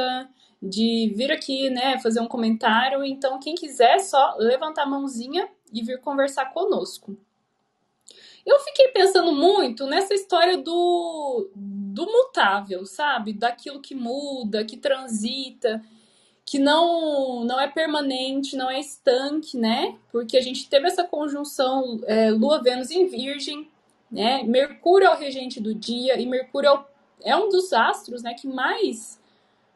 [0.62, 3.02] de vir aqui, né, fazer um comentário.
[3.02, 7.16] Então, quem quiser, só levantar a mãozinha e vir conversar conosco.
[8.44, 13.32] Eu fiquei pensando muito nessa história do, do mutável, sabe?
[13.32, 15.82] Daquilo que muda, que transita
[16.50, 19.96] que não, não é permanente, não é estanque, né?
[20.10, 23.68] Porque a gente teve essa conjunção é, Lua-Vênus em Virgem,
[24.10, 24.42] né?
[24.42, 26.84] Mercúrio é o regente do dia e Mercúrio é, o,
[27.22, 29.19] é um dos astros, né, que mais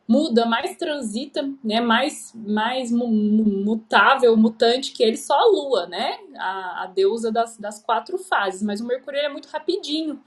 [0.06, 6.82] muda, mais transita, né, mais, mais mutável, mutante que ele, só a Lua, né, a,
[6.82, 10.22] a deusa das, das quatro fases, mas o Mercúrio é muito rapidinho,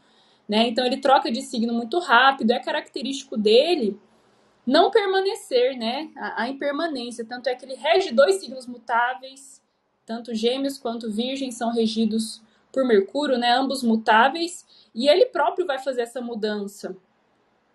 [0.49, 3.99] né, então ele troca de signo muito rápido, é característico dele
[4.67, 6.11] não permanecer, né?
[6.17, 7.23] A, a, impermanência.
[7.23, 9.63] Tanto é que ele rege dois signos mutáveis,
[10.05, 12.41] tanto Gêmeos quanto Virgem são regidos
[12.73, 13.53] por Mercúrio, né?
[13.53, 16.97] Ambos mutáveis, e ele próprio vai fazer essa mudança.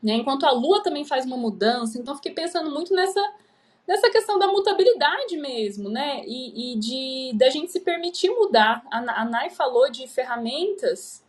[0.03, 0.15] Né?
[0.15, 3.21] Enquanto a Lua também faz uma mudança, então fiquei pensando muito nessa
[3.87, 6.23] nessa questão da mutabilidade mesmo, né?
[6.25, 8.83] E, e de da gente se permitir mudar.
[8.91, 11.23] A, a Nai falou de ferramentas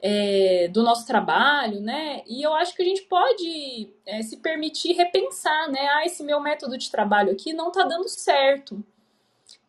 [0.00, 2.22] é, do nosso trabalho, né?
[2.26, 5.88] E eu acho que a gente pode é, se permitir repensar, né?
[5.94, 8.84] Ah, esse meu método de trabalho aqui não tá dando certo.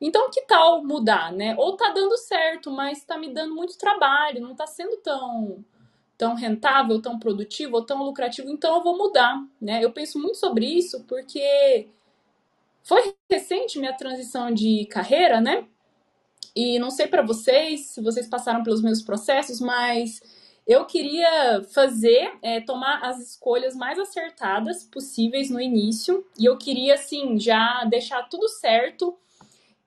[0.01, 1.55] Então, que tal mudar, né?
[1.57, 5.63] Ou tá dando certo, mas tá me dando muito trabalho, não tá sendo tão
[6.23, 9.83] tão rentável, tão produtivo ou tão lucrativo, então eu vou mudar, né?
[9.83, 11.89] Eu penso muito sobre isso porque
[12.81, 15.67] foi recente minha transição de carreira, né?
[16.55, 20.21] E não sei para vocês, se vocês passaram pelos meus processos, mas
[20.65, 26.25] eu queria fazer, é, tomar as escolhas mais acertadas possíveis no início.
[26.39, 29.17] E eu queria, assim, já deixar tudo certo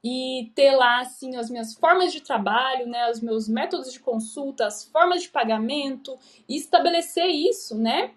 [0.08, 4.64] e ter lá, assim, as minhas formas de trabalho, né, os meus métodos de consulta,
[4.64, 6.16] as formas de pagamento
[6.48, 8.12] e estabelecer isso, né,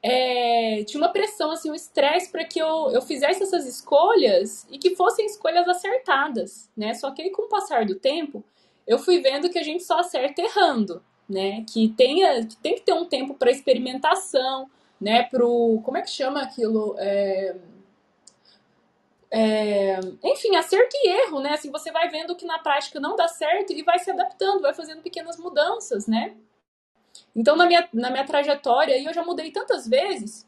[0.00, 4.78] é, tinha uma pressão, assim, um estresse para que eu, eu fizesse essas escolhas e
[4.78, 6.94] que fossem escolhas acertadas, né?
[6.94, 8.44] Só que aí, com o passar do tempo,
[8.86, 11.64] eu fui vendo que a gente só acerta errando, né?
[11.68, 15.24] Que, tenha, que tem que ter um tempo para experimentação, né?
[15.24, 16.94] Pro, como é que chama aquilo?
[16.98, 17.56] É,
[19.30, 21.50] é, enfim, acerto e erro, né?
[21.50, 24.74] Assim, você vai vendo que na prática não dá certo e vai se adaptando, vai
[24.74, 26.36] fazendo pequenas mudanças, né?
[27.34, 30.46] Então, na minha, na minha trajetória, eu já mudei tantas vezes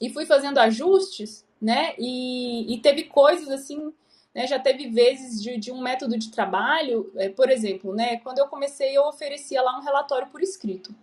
[0.00, 1.94] e fui fazendo ajustes, né?
[1.98, 3.92] E, e teve coisas assim
[4.34, 4.46] né?
[4.46, 8.18] Já teve vezes de, de um método de trabalho, é, por exemplo, né?
[8.18, 10.94] Quando eu comecei, eu oferecia lá um relatório por escrito.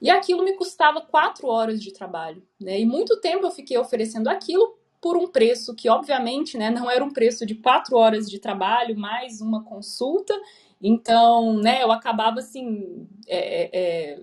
[0.00, 2.80] E aquilo me custava quatro horas de trabalho, né?
[2.80, 7.04] E muito tempo eu fiquei oferecendo aquilo por um preço que, obviamente, né, não era
[7.04, 10.32] um preço de quatro horas de trabalho mais uma consulta.
[10.80, 13.06] Então, né, eu acabava assim.
[13.28, 14.20] É, é,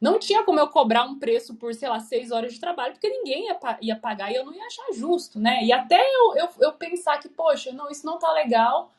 [0.00, 3.08] não tinha como eu cobrar um preço por, sei lá, seis horas de trabalho, porque
[3.08, 5.64] ninguém ia, ia pagar e eu não ia achar justo, né?
[5.64, 8.92] E até eu, eu, eu pensar que, poxa, não, isso não tá legal,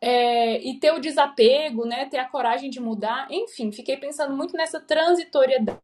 [0.00, 4.56] é, e ter o desapego, né, ter a coragem de mudar, enfim, fiquei pensando muito
[4.56, 5.78] nessa transitoriedade,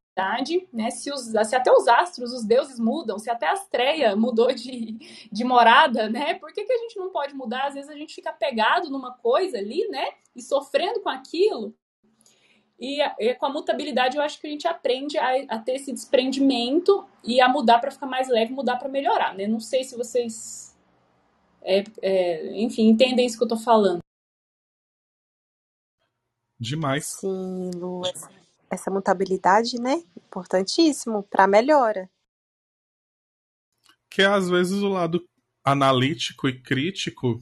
[0.73, 4.53] né, se, os, se até os astros, os deuses mudam, se até a Astreia mudou
[4.53, 4.99] de,
[5.31, 7.69] de morada, né, por que, que a gente não pode mudar?
[7.69, 11.75] Às vezes a gente fica pegado numa coisa ali, né, e sofrendo com aquilo,
[12.79, 15.93] e, e com a mutabilidade eu acho que a gente aprende a, a ter esse
[15.93, 19.97] desprendimento e a mudar para ficar mais leve, mudar para melhorar, né, não sei se
[19.97, 20.77] vocês
[21.63, 24.01] é, é, enfim, entendem isso que eu tô falando.
[26.59, 27.07] Demais.
[27.07, 28.03] Sim, Lu,
[28.71, 30.03] essa, mutabilidade, né?
[30.17, 32.09] Importantíssimo para melhora.
[34.09, 35.23] Que é, às vezes o lado
[35.65, 37.41] analítico e crítico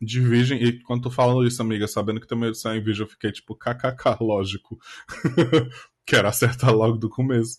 [0.00, 3.10] de Virgem, e quando tô falando isso, amiga, sabendo que também edição em Virgem, eu
[3.10, 4.78] fiquei tipo, kkk, lógico.
[6.06, 7.58] Quero acertar logo do começo.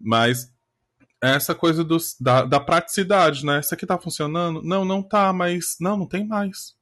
[0.00, 0.52] Mas
[1.22, 3.60] essa coisa dos, da, da praticidade, né?
[3.60, 4.62] Isso aqui tá funcionando?
[4.62, 5.76] Não, não tá, mas.
[5.80, 6.76] Não, não tem mais.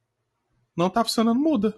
[0.75, 1.75] Não tá funcionando, muda.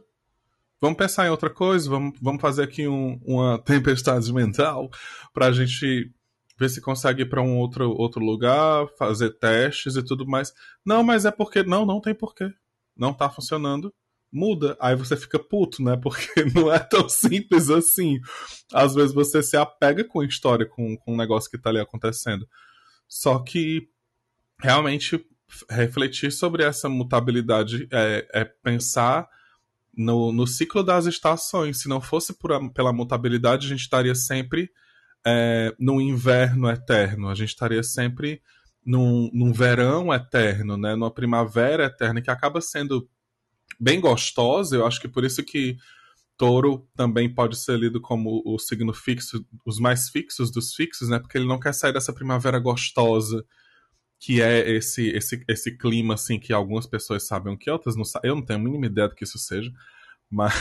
[0.81, 4.89] Vamos pensar em outra coisa, vamos, vamos fazer aqui um, uma tempestade mental
[5.33, 6.11] para a gente
[6.59, 10.53] ver se consegue ir para um outro, outro lugar, fazer testes e tudo mais.
[10.85, 11.63] Não, mas é porque.
[11.63, 12.49] Não, não tem porquê.
[12.95, 13.93] Não tá funcionando.
[14.31, 14.77] Muda.
[14.79, 15.97] Aí você fica puto, né?
[15.97, 18.19] Porque não é tão simples assim.
[18.73, 21.79] Às vezes você se apega com a história, com, com o negócio que tá ali
[21.79, 22.47] acontecendo.
[23.07, 23.87] Só que
[24.61, 25.25] realmente
[25.69, 29.27] refletir sobre essa mutabilidade é, é pensar
[29.99, 31.81] no, no ciclo das estações.
[31.81, 34.71] Se não fosse por pela mutabilidade, a gente estaria sempre
[35.27, 38.41] é, no inverno eterno, a gente estaria sempre
[38.85, 40.95] num, num verão eterno, né?
[40.95, 43.09] numa primavera eterna, que acaba sendo
[43.77, 44.77] bem gostosa.
[44.77, 45.75] Eu acho que por isso que
[46.37, 51.19] touro também pode ser lido como o signo fixo, os mais fixos dos fixos, né?
[51.19, 53.43] Porque ele não quer sair dessa primavera gostosa
[54.19, 58.29] que é esse esse esse clima assim que algumas pessoas sabem que outras não sabem.
[58.29, 59.71] Eu não tenho a mínima ideia do que isso seja,
[60.29, 60.53] mas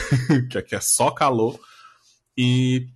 [0.49, 1.59] que aqui é só calor
[2.37, 2.87] e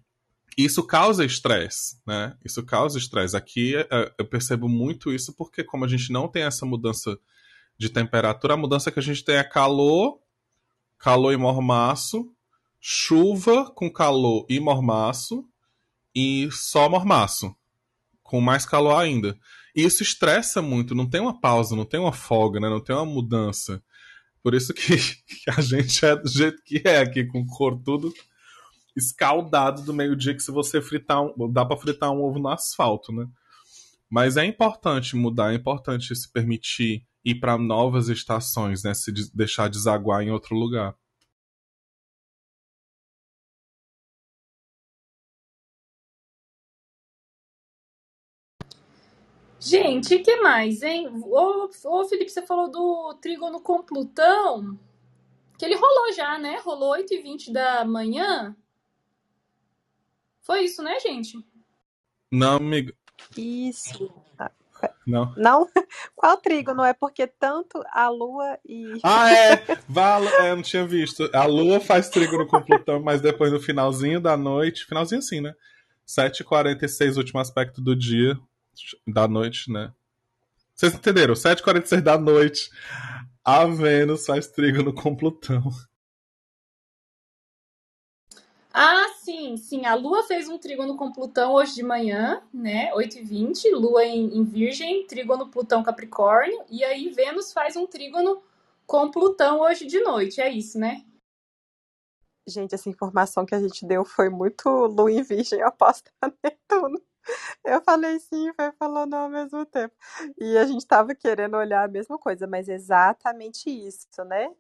[0.58, 2.38] isso causa estresse, né?
[2.46, 3.36] Isso causa estresse.
[3.36, 7.20] Aqui é, eu percebo muito isso porque como a gente não tem essa mudança
[7.78, 10.20] de temperatura, a mudança que a gente tem é calor,
[10.98, 12.32] calor e mormaço,
[12.80, 15.46] chuva com calor e mormaço
[16.16, 17.54] e só mormaço,
[18.22, 19.38] com mais calor ainda.
[19.76, 22.70] E isso estressa muito, não tem uma pausa, não tem uma folga, né?
[22.70, 23.82] não tem uma mudança.
[24.44, 27.82] Por isso que, que a gente é do jeito que é aqui, com o corpo
[27.84, 28.14] tudo
[28.96, 33.12] escaldado do meio-dia, que se você fritar, um, dá para fritar um ovo no asfalto,
[33.12, 33.28] né?
[34.10, 38.94] Mas é importante mudar, é importante se permitir ir para novas estações, né?
[38.94, 40.96] Se deixar desaguar em outro lugar.
[49.64, 51.08] Gente, que mais, hein?
[51.24, 54.78] Ô, ô, Felipe, você falou do trígono com Plutão,
[55.58, 56.60] que ele rolou já, né?
[56.62, 58.54] Rolou 8h20 da manhã.
[60.42, 61.38] Foi isso, né, gente?
[62.30, 62.92] Não, amigo.
[63.38, 64.14] Isso.
[65.08, 65.34] Não.
[65.38, 65.70] Não?
[66.14, 66.84] Qual trígono?
[66.84, 69.00] É porque tanto a Lua e.
[69.02, 69.66] Ah, é!
[69.88, 70.26] Val...
[70.26, 70.52] é!
[70.52, 71.30] Eu não tinha visto.
[71.34, 74.86] A Lua faz trígono com Plutão, mas depois no finalzinho da noite.
[74.86, 75.56] Finalzinho assim, né?
[76.06, 78.38] 7h46, último aspecto do dia
[79.08, 79.94] da noite, né?
[80.74, 81.34] Vocês entenderam?
[81.34, 82.70] 7h46 da noite,
[83.44, 85.70] a Vênus faz trígono com Plutão.
[88.74, 89.86] Ah, sim, sim.
[89.86, 92.92] A Lua fez um trígono com Plutão hoje de manhã, né?
[92.94, 96.64] 8h20, Lua em, em Virgem, trígono Plutão Capricórnio.
[96.70, 98.42] E aí Vênus faz um trígono
[98.88, 100.42] com Plutão hoje de noite.
[100.42, 101.06] É isso, né?
[102.48, 106.12] Gente, essa informação que a gente deu foi muito Lua em Virgem aposta
[106.44, 107.00] Netuno.
[107.64, 109.94] Eu falei sim, foi falando ao mesmo tempo.
[110.40, 114.52] E a gente estava querendo olhar a mesma coisa, mas exatamente isso, né?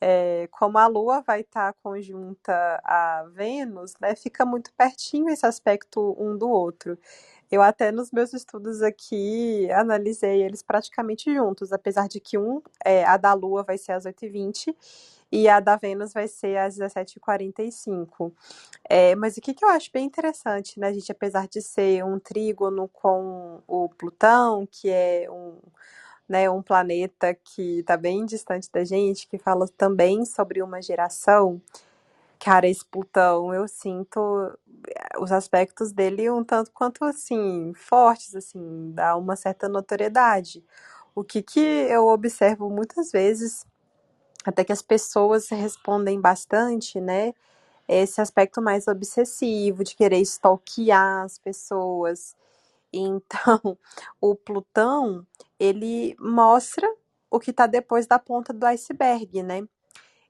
[0.00, 2.52] É, como a Lua vai estar tá conjunta
[2.84, 6.98] a Vênus, né, fica muito pertinho esse aspecto um do outro.
[7.50, 13.04] Eu até nos meus estudos aqui analisei eles praticamente juntos, apesar de que um, é,
[13.04, 14.74] a da Lua vai ser às 8h20
[15.32, 18.32] e a da Vênus vai ser às 17h45.
[18.88, 22.18] É, mas o que, que eu acho bem interessante, né, gente, apesar de ser um
[22.20, 25.58] trígono com o Plutão, que é um
[26.28, 31.60] né, um planeta que está bem distante da gente, que fala também sobre uma geração.
[32.38, 34.18] Cara, esse Plutão, eu sinto
[34.88, 40.64] eh, os aspectos dele um tanto quanto assim fortes, assim, dá uma certa notoriedade.
[41.14, 43.64] O que que eu observo muitas vezes,
[44.50, 47.34] até que as pessoas respondem bastante, né?
[47.88, 52.36] Esse aspecto mais obsessivo de querer stalkear as pessoas.
[52.92, 53.76] Então,
[54.20, 55.26] o Plutão,
[55.58, 56.88] ele mostra
[57.30, 59.66] o que está depois da ponta do iceberg, né?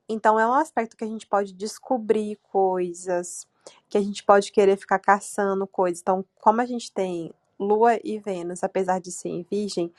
[0.09, 3.47] Então, é um aspecto que a gente pode descobrir coisas,
[3.89, 6.01] que a gente pode querer ficar caçando coisas.
[6.01, 9.93] Então, como a gente tem Lua e Vênus, apesar de ser em Virgem,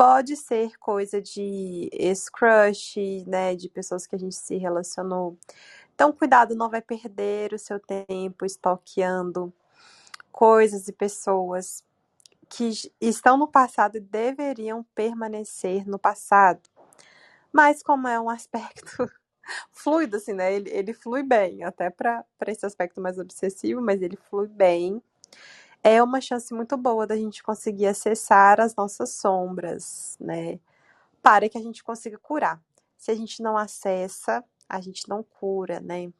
[0.00, 3.54] pode ser coisa de ex-crush, né?
[3.54, 5.36] De pessoas que a gente se relacionou.
[5.94, 9.52] Então, cuidado, não vai perder o seu tempo stalkeando
[10.32, 11.84] coisas e pessoas
[12.48, 16.62] que estão no passado e deveriam permanecer no passado.
[17.52, 19.06] Mas como é um aspecto
[19.70, 20.50] fluido, assim, né?
[20.54, 25.02] Ele, ele flui bem, até para esse aspecto mais obsessivo, mas ele flui bem.
[25.82, 30.60] É uma chance muito boa da gente conseguir acessar as nossas sombras, né?
[31.22, 32.60] Para que a gente consiga curar.
[32.96, 36.12] Se a gente não acessa, a gente não cura, né?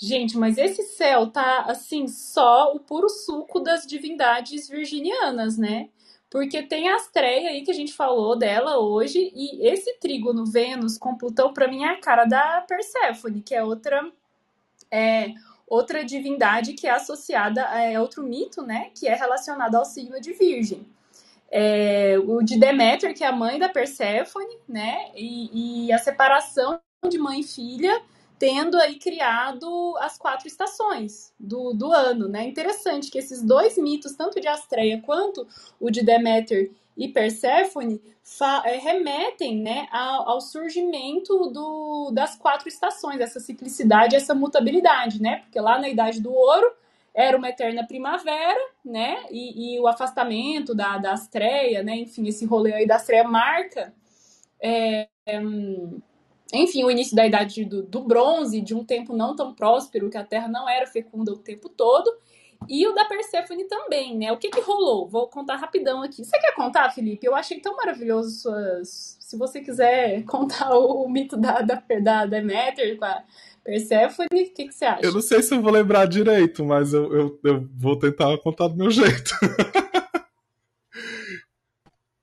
[0.00, 5.90] Gente, mas esse céu tá assim, só o puro suco das divindades virginianas, né?
[6.30, 10.98] Porque tem a Astreia aí que a gente falou dela hoje, e esse trígono Vênus
[10.98, 14.12] com Plutão, para mim, é a cara da Perséfone, que é outra.
[14.90, 15.32] É,
[15.68, 20.20] outra divindade que é associada a é outro mito, né, que é relacionado ao signo
[20.20, 20.86] de Virgem.
[21.50, 26.80] É, o de Deméter, que é a mãe da Perséfone, né, e, e a separação
[27.08, 28.02] de mãe e filha
[28.38, 32.44] tendo aí criado as quatro estações do, do ano, né?
[32.44, 35.46] Interessante que esses dois mitos, tanto de Astreia quanto
[35.80, 38.02] o de Deméter e Perséfone,
[38.64, 45.36] é, remetem né, ao, ao surgimento do, das quatro estações, essa ciclicidade, essa mutabilidade, né?
[45.36, 46.72] Porque lá na Idade do Ouro
[47.14, 49.24] era uma eterna primavera, né?
[49.30, 51.96] E, e o afastamento da, da Astreia, né?
[51.96, 53.94] Enfim, esse rolê aí da Astreia marca
[54.60, 55.40] é, é,
[56.52, 60.16] enfim, o início da idade do, do, bronze, de um tempo não tão próspero, que
[60.16, 62.10] a Terra não era fecunda o tempo todo,
[62.66, 64.32] e o da Perséfone também, né?
[64.32, 65.08] O que que rolou?
[65.08, 66.24] Vou contar rapidão aqui.
[66.24, 67.26] Você quer contar, Felipe?
[67.26, 69.16] Eu achei tão maravilhoso suas...
[69.20, 73.22] Se você quiser contar o, o mito da, da, da Deméter com a
[73.64, 75.04] Perséfone, o que, que você acha?
[75.04, 78.68] Eu não sei se eu vou lembrar direito, mas eu, eu, eu vou tentar contar
[78.68, 79.30] do meu jeito.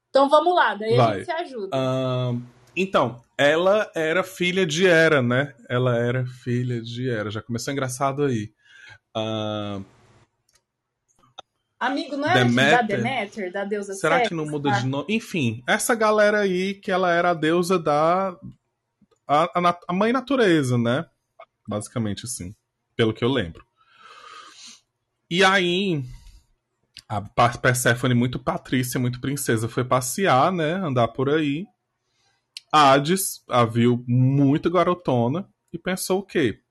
[0.10, 1.08] então vamos lá, daí Vai.
[1.08, 1.78] a gente se ajuda.
[2.76, 5.54] Então, ela era filha de Hera, né?
[5.70, 7.32] Ela era filha de Hera.
[7.32, 8.52] Já começou engraçado aí.
[9.16, 9.95] Uh...
[11.86, 15.06] Amigo, não é Deméter, da Deméter, da deusa Será que não muda de nome?
[15.10, 18.36] Enfim, essa galera aí que ela era a deusa da.
[19.28, 21.06] A, a, a mãe natureza, né?
[21.68, 22.56] Basicamente assim.
[22.96, 23.66] Pelo que eu lembro.
[25.30, 26.04] E aí,
[27.08, 30.74] a Persephone, muito patrícia, muito princesa, foi passear, né?
[30.74, 31.66] Andar por aí.
[32.72, 36.62] Hades a viu muito garotona e pensou o quê?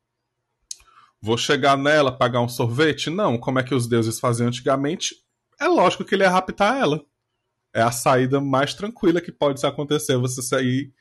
[1.25, 3.09] Vou chegar nela, pagar um sorvete?
[3.09, 5.15] Não, como é que os deuses faziam antigamente?
[5.59, 7.03] É lógico que ele ia raptar ela.
[7.73, 10.93] É a saída mais tranquila que pode acontecer, você sair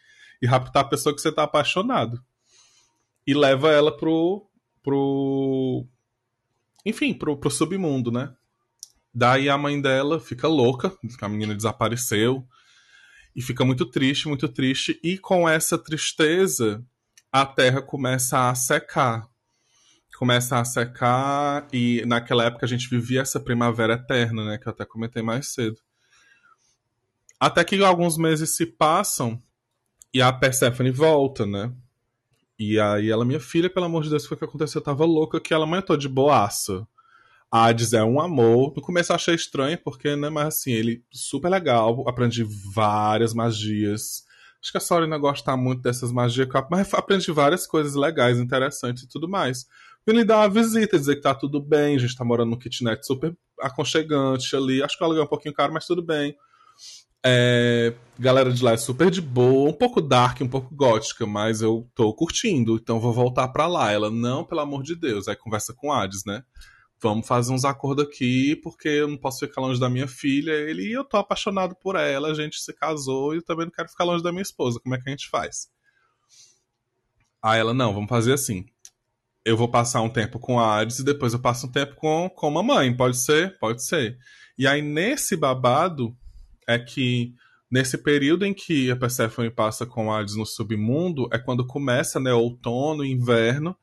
[0.41, 2.23] e raptar a pessoa que você tá apaixonado.
[3.27, 4.49] E leva ela pro.
[4.81, 5.85] pro.
[6.85, 8.33] Enfim, pro, pro submundo, né?
[9.13, 12.47] Daí a mãe dela fica louca, a menina desapareceu
[13.35, 14.97] e fica muito triste, muito triste.
[15.03, 16.81] E com essa tristeza,
[17.29, 19.32] a terra começa a secar.
[20.17, 24.57] Começa a secar, e naquela época a gente vivia essa primavera eterna, né?
[24.57, 25.77] Que eu até comentei mais cedo.
[27.39, 29.41] Até que alguns meses se passam
[30.13, 31.73] e a Persephone volta, né?
[32.57, 34.79] E aí ela, minha filha, pelo amor de Deus, foi o que aconteceu?
[34.79, 36.87] Eu tava louca que ela, mãe, eu tô de boaça.
[37.51, 38.73] Hades é um amor.
[38.75, 42.07] No começo eu achei estranho, porque, né, mas assim, ele super legal.
[42.07, 42.43] Aprendi
[42.73, 44.23] várias magias.
[44.61, 49.07] Acho que a Sorina gosta muito dessas magias, mas aprendi várias coisas legais, interessantes e
[49.09, 49.67] tudo mais.
[50.05, 52.59] Vim lhe dar uma visita, dizer que tá tudo bem, a gente tá morando num
[52.59, 54.83] kitnet super aconchegante ali.
[54.83, 56.35] Acho que eu aluguei um pouquinho caro, mas tudo bem.
[57.25, 61.61] É, galera de lá é super de boa, um pouco dark, um pouco gótica, mas
[61.61, 63.91] eu tô curtindo, então vou voltar pra lá.
[63.91, 65.27] Ela, não, pelo amor de Deus.
[65.27, 66.43] Aí conversa com Hades, né?
[67.03, 70.53] vamos fazer uns acordos aqui, porque eu não posso ficar longe da minha filha.
[70.53, 73.89] Ele, eu tô apaixonado por ela, a gente se casou e eu também não quero
[73.89, 74.79] ficar longe da minha esposa.
[74.79, 75.67] Como é que a gente faz?
[77.41, 78.65] Aí ela, não, vamos fazer assim.
[79.45, 82.29] Eu vou passar um tempo com a Hades e depois eu passo um tempo com,
[82.29, 82.95] com a mamãe.
[82.95, 83.57] Pode ser?
[83.59, 84.17] Pode ser.
[84.57, 86.15] E aí, nesse babado,
[86.67, 87.33] é que
[87.69, 92.31] nesse período em que a Persephone passa com Hades no submundo, é quando começa, né,
[92.31, 93.75] outono, inverno,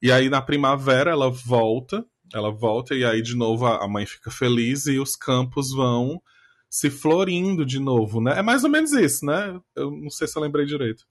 [0.00, 4.30] e aí na primavera ela volta, ela volta e aí de novo a mãe fica
[4.30, 6.22] feliz e os campos vão
[6.68, 8.38] se florindo de novo, né?
[8.38, 9.60] É mais ou menos isso, né?
[9.76, 11.06] Eu não sei se eu lembrei direito.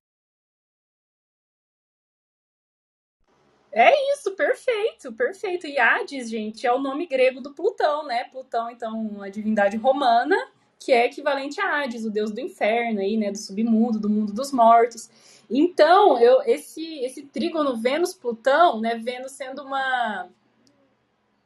[3.76, 5.66] É isso, perfeito, perfeito.
[5.66, 8.24] E Hades, gente, é o nome grego do Plutão, né?
[8.26, 10.38] Plutão, então, uma divindade romana,
[10.80, 13.32] que é equivalente a Hades, o deus do inferno aí, né?
[13.32, 15.10] Do submundo, do mundo dos mortos.
[15.50, 18.96] Então, eu, esse, esse trígono Vênus-Plutão, né?
[18.96, 20.30] Vênus sendo uma.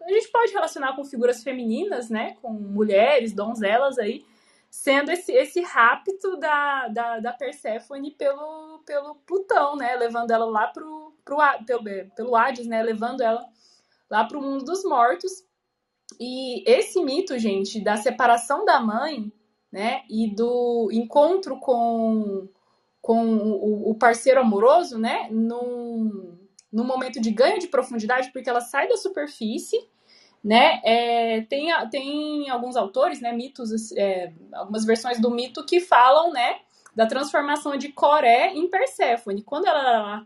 [0.02, 2.36] A gente pode relacionar com figuras femininas, né?
[2.42, 4.26] Com mulheres, donzelas aí
[4.70, 7.34] sendo esse, esse rapto da, da, da
[8.18, 9.96] pelo, pelo Plutão, né?
[9.96, 12.84] Levando ela lá pro, pro, pelo, é, pelo Hades, né?
[12.84, 13.46] Levando ela
[14.10, 15.32] lá pro mundo dos mortos.
[16.20, 19.32] E esse mito, gente, da separação da mãe,
[19.72, 20.04] né?
[20.10, 22.48] E do encontro com,
[23.02, 25.28] com o, o parceiro amoroso, né?
[25.32, 26.38] Num,
[26.72, 29.78] num momento de ganho de profundidade, porque ela sai da superfície
[30.44, 30.80] né?
[30.84, 36.60] É, tem, tem alguns autores, né, mitos, é, algumas versões do mito que falam, né,
[36.96, 39.44] da transformação de Coré em Perséfone.
[39.44, 40.26] Quando ela era lá,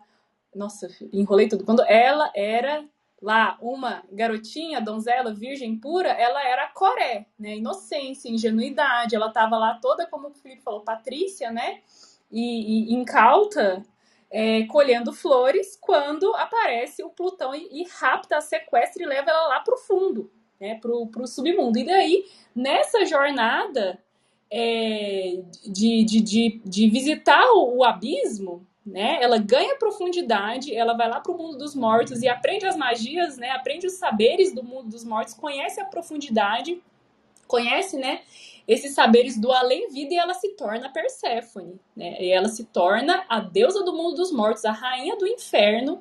[0.55, 1.65] nossa, enrolei tudo.
[1.65, 2.85] Quando ela era
[3.21, 7.57] lá uma garotinha, donzela, virgem pura, ela era Coré, né?
[7.57, 9.15] Inocência, ingenuidade.
[9.15, 11.81] Ela estava lá toda, como o Felipe falou, Patrícia, né?
[12.31, 13.83] E, e incauta,
[14.31, 19.59] é, colhendo flores quando aparece o Plutão e, e, rapta, sequestra e leva ela lá
[19.59, 21.77] para o fundo, né, para o submundo.
[21.77, 22.25] E daí,
[22.55, 23.99] nessa jornada
[24.49, 31.09] é, de, de, de, de, visitar o, o, abismo, né, ela ganha profundidade, ela vai
[31.09, 34.63] lá para o mundo dos mortos e aprende as magias, né, aprende os saberes do
[34.63, 36.81] mundo dos mortos, conhece a profundidade,
[37.47, 38.21] conhece, né,
[38.67, 42.21] esses saberes do além-vida e ela se torna Perséfone, né?
[42.21, 45.99] E ela se torna a deusa do mundo dos mortos, a rainha do inferno.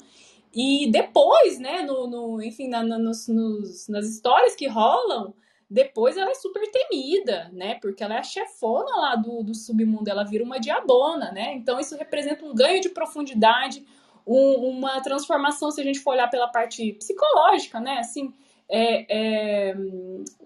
[0.53, 5.33] E depois, né, no, no enfim, na, nos, nos, nas histórias que rolam,
[5.71, 7.77] depois ela é super temida, né?
[7.81, 11.55] Porque ela é a chefona lá do, do submundo, ela vira uma diabona, né?
[11.55, 13.87] Então isso representa um ganho de profundidade,
[14.27, 17.99] um, uma transformação, se a gente for olhar pela parte psicológica, né?
[17.99, 18.35] Assim,
[18.71, 19.77] é, é,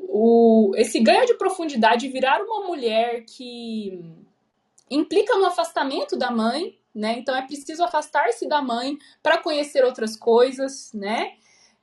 [0.08, 4.02] o, esse ganho de profundidade, virar uma mulher que
[4.90, 7.18] implica no afastamento da mãe, né?
[7.18, 11.32] Então é preciso afastar-se da mãe para conhecer outras coisas, né?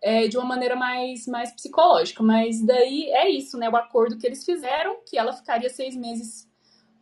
[0.02, 2.24] É, de uma maneira mais, mais psicológica.
[2.24, 3.70] Mas daí é isso, né?
[3.70, 6.50] O acordo que eles fizeram, que ela ficaria seis meses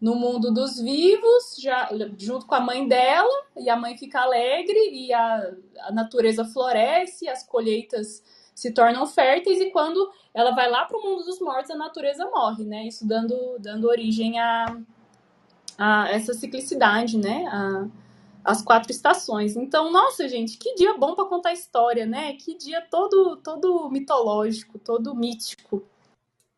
[0.02, 4.80] no mundo dos vivos, já junto com a mãe dela, e a mãe fica alegre,
[4.92, 8.24] e a, a natureza floresce, as colheitas
[8.60, 12.26] se tornam férteis e quando ela vai lá para o mundo dos mortos, a natureza
[12.26, 12.86] morre, né?
[12.86, 14.78] Isso dando, dando origem a,
[15.78, 17.46] a essa ciclicidade, né?
[17.48, 17.88] A,
[18.44, 19.56] as quatro estações.
[19.56, 22.34] Então, nossa, gente, que dia bom para contar história, né?
[22.34, 25.88] Que dia todo todo mitológico, todo mítico.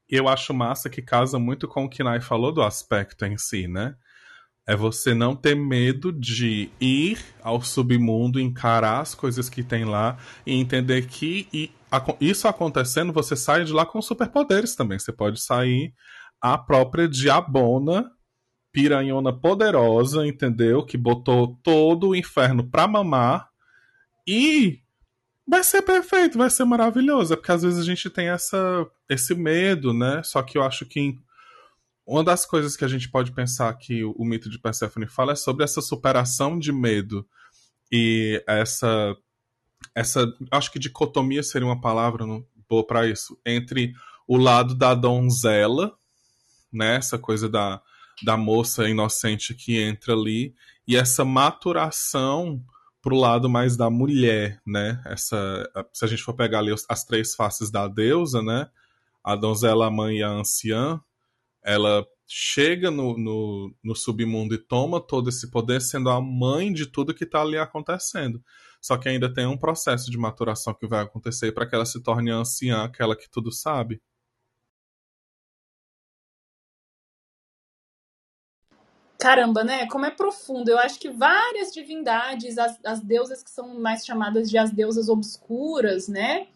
[0.09, 3.67] Eu acho massa que casa muito com o que Nai falou do aspecto em si,
[3.67, 3.95] né?
[4.65, 10.17] É você não ter medo de ir ao submundo, encarar as coisas que tem lá
[10.45, 11.71] e entender que e
[12.19, 14.97] isso acontecendo, você sai de lá com superpoderes também.
[14.97, 15.93] Você pode sair
[16.39, 18.09] a própria diabona,
[18.71, 20.85] piranhona poderosa, entendeu?
[20.85, 23.49] Que botou todo o inferno pra mamar.
[24.27, 24.79] E
[25.47, 27.33] vai ser perfeito, vai ser maravilhoso.
[27.33, 30.21] É porque às vezes a gente tem essa, esse medo, né?
[30.23, 31.19] Só que eu acho que
[32.05, 35.33] uma das coisas que a gente pode pensar que o, o mito de Persephone fala
[35.33, 37.27] é sobre essa superação de medo
[37.91, 39.15] e essa
[39.95, 42.25] essa acho que dicotomia seria uma palavra
[42.69, 43.93] boa para isso entre
[44.27, 45.95] o lado da donzela
[46.71, 47.81] né essa coisa da,
[48.23, 50.55] da moça inocente que entra ali
[50.87, 52.63] e essa maturação
[53.01, 57.35] pro lado mais da mulher né essa se a gente for pegar ali as três
[57.35, 58.69] faces da deusa né
[59.23, 61.01] a donzela a mãe e a anciã
[61.63, 66.85] ela chega no, no, no submundo e toma todo esse poder sendo a mãe de
[66.85, 68.41] tudo que está ali acontecendo
[68.81, 72.01] só que ainda tem um processo de maturação que vai acontecer para que ela se
[72.01, 74.01] torne anciã, aquela que tudo sabe.
[79.21, 79.85] Caramba, né?
[79.85, 80.69] Como é profundo.
[80.69, 85.09] Eu acho que várias divindades, as, as deusas que são mais chamadas de as deusas
[85.09, 86.47] obscuras, né?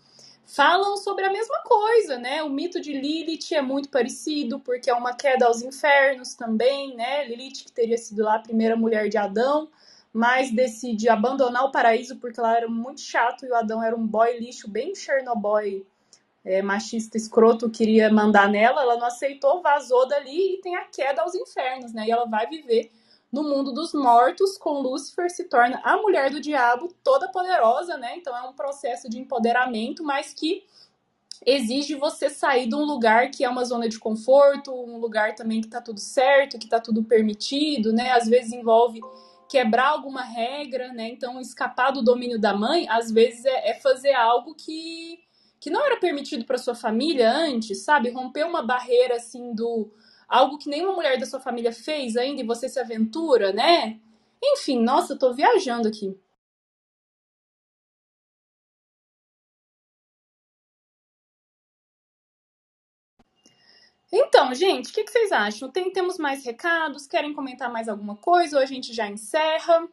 [0.48, 2.42] Falam sobre a mesma coisa, né?
[2.42, 7.28] O mito de Lilith é muito parecido, porque é uma queda aos infernos também, né?
[7.28, 9.70] Lilith, que teria sido lá a primeira mulher de Adão,
[10.16, 14.08] mas decide abandonar o paraíso porque ela era muito chato e o Adão era um
[14.08, 15.86] boy lixo, bem Chernobyl
[16.46, 21.24] é, machista escroto queria mandar nela, ela não aceitou, vazou dali e tem a queda
[21.24, 22.06] aos infernos, né?
[22.06, 22.92] E ela vai viver
[23.32, 28.16] no mundo dos mortos, com Lúcifer se torna a mulher do diabo, toda poderosa, né?
[28.16, 30.64] Então é um processo de empoderamento, mas que
[31.46, 35.62] exige você sair de um lugar que é uma zona de conforto, um lugar também
[35.62, 38.12] que tá tudo certo, que tá tudo permitido, né?
[38.12, 39.02] Às vezes envolve
[39.50, 41.10] quebrar alguma regra, né?
[41.10, 45.20] Então, escapar do domínio da mãe, às vezes é, é fazer algo que,
[45.60, 48.10] que não era permitido para sua família antes, sabe?
[48.10, 49.92] Romper uma barreira assim do
[50.28, 54.00] algo que nenhuma mulher da sua família fez ainda e você se aventura, né?
[54.44, 56.18] Enfim, nossa, eu tô viajando aqui.
[64.18, 65.70] Então, gente, o que, que, vocês acham?
[65.70, 67.06] Tem, temos mais recados?
[67.06, 69.90] Querem comentar mais alguma coisa ou a gente já encerra?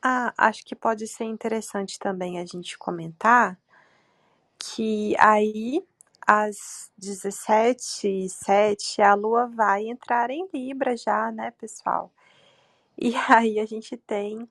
[0.00, 3.58] Ah, acho que pode ser interessante também a gente comentar
[4.56, 5.84] que aí
[6.24, 12.12] às 17h07 a Lua vai entrar em Libra já, né, pessoal?
[12.96, 14.48] E aí a gente tem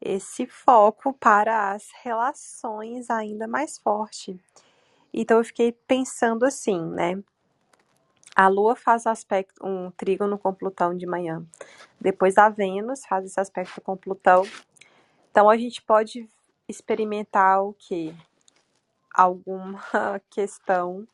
[0.00, 4.36] esse foco para as relações ainda mais forte.
[5.12, 7.22] Então eu fiquei pensando assim, né?
[8.34, 11.44] A Lua faz aspecto, um trígono com Plutão de manhã.
[12.00, 14.44] Depois a Vênus faz esse aspecto com Plutão.
[15.30, 16.28] Então a gente pode
[16.68, 18.14] experimentar o que?
[19.12, 19.82] Alguma
[20.30, 21.06] questão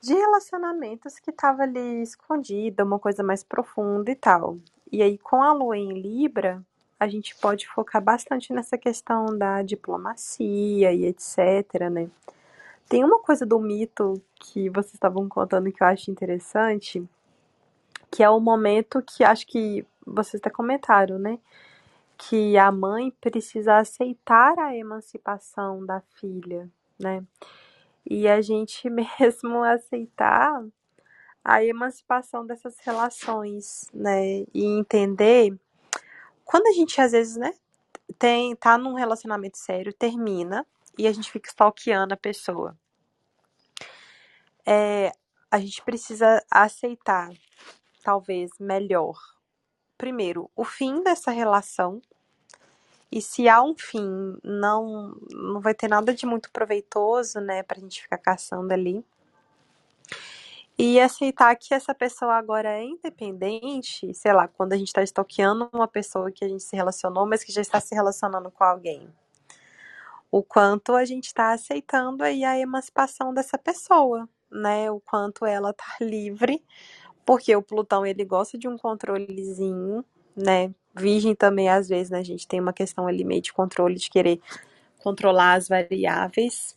[0.00, 4.58] de relacionamentos que estava ali escondida, uma coisa mais profunda e tal.
[4.92, 6.64] E aí com a Lua em Libra,
[7.00, 12.10] a gente pode focar bastante nessa questão da diplomacia e etc, né?
[12.90, 17.08] Tem uma coisa do mito que vocês estavam contando que eu acho interessante,
[18.10, 21.38] que é o momento que acho que vocês até comentaram, né?
[22.18, 26.68] Que a mãe precisa aceitar a emancipação da filha,
[26.98, 27.22] né?
[28.04, 30.60] E a gente mesmo aceitar
[31.44, 34.40] a emancipação dessas relações, né?
[34.52, 35.56] E entender
[36.44, 37.54] quando a gente às vezes, né,
[38.18, 40.66] tem tá num relacionamento sério, termina
[40.98, 42.76] e a gente fica stalkeando a pessoa.
[44.66, 45.12] É,
[45.50, 47.30] a gente precisa aceitar,
[48.02, 49.18] talvez melhor,
[49.96, 52.00] primeiro, o fim dessa relação.
[53.10, 57.80] E se há um fim, não, não vai ter nada de muito proveitoso, né, pra
[57.80, 59.04] gente ficar caçando ali.
[60.78, 65.68] E aceitar que essa pessoa agora é independente, sei lá, quando a gente está stalkeando
[65.72, 69.12] uma pessoa que a gente se relacionou, mas que já está se relacionando com alguém
[70.30, 74.90] o quanto a gente está aceitando aí a emancipação dessa pessoa, né?
[74.90, 76.64] O quanto ela tá livre,
[77.24, 80.04] porque o Plutão ele gosta de um controlezinho,
[80.36, 80.72] né?
[80.94, 84.10] Virgem também às vezes, né, a gente tem uma questão ali meio de controle de
[84.10, 84.40] querer
[84.98, 86.76] controlar as variáveis.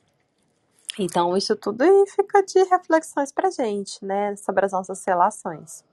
[0.99, 5.83] Então, isso tudo fica de reflexões pra gente, né, sobre as nossas relações.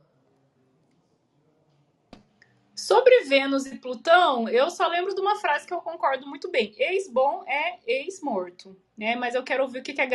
[2.91, 6.75] Sobre Vênus e Plutão, eu só lembro de uma frase que eu concordo muito bem.
[6.77, 9.15] Ex-bom é ex-morto, né?
[9.15, 10.07] Mas eu quero ouvir o que a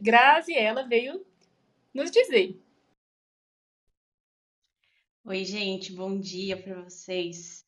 [0.00, 1.24] Graziella veio
[1.94, 2.60] nos dizer.
[5.24, 7.64] Oi, gente, bom dia para vocês.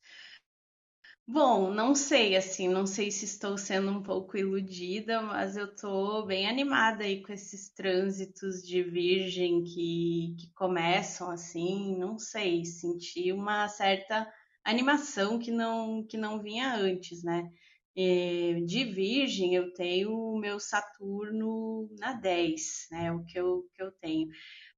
[1.25, 6.27] Bom, não sei, assim, não sei se estou sendo um pouco iludida, mas eu estou
[6.27, 13.31] bem animada aí com esses trânsitos de virgem que, que começam assim, não sei, senti
[13.31, 14.29] uma certa
[14.71, 17.51] animação que não, que não vinha antes, né?
[17.97, 23.13] É, de virgem eu tenho o meu Saturno na 10, né?
[23.13, 24.29] O que eu, que eu tenho.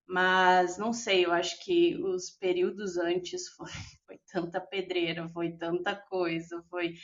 [0.06, 3.70] Mas não sei, eu acho que os períodos antes foi,
[4.06, 6.94] foi tanta pedreira, foi tanta coisa, foi,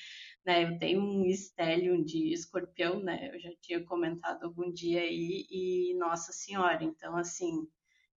[0.44, 0.64] né?
[0.64, 3.30] Eu tenho um estélio de escorpião, né?
[3.34, 7.66] Eu já tinha comentado algum dia aí, e Nossa Senhora, então assim,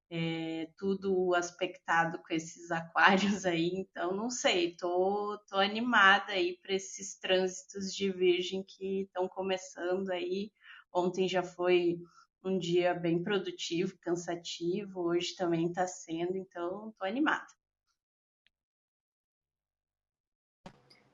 [0.10, 6.74] é, tudo aspectado com esses aquários aí, então não sei, tô, tô animada aí para
[6.74, 10.52] esses trânsitos de virgem que estão começando aí.
[10.94, 12.00] Ontem já foi
[12.44, 17.59] um dia bem produtivo, cansativo, hoje também está sendo, então tô animada.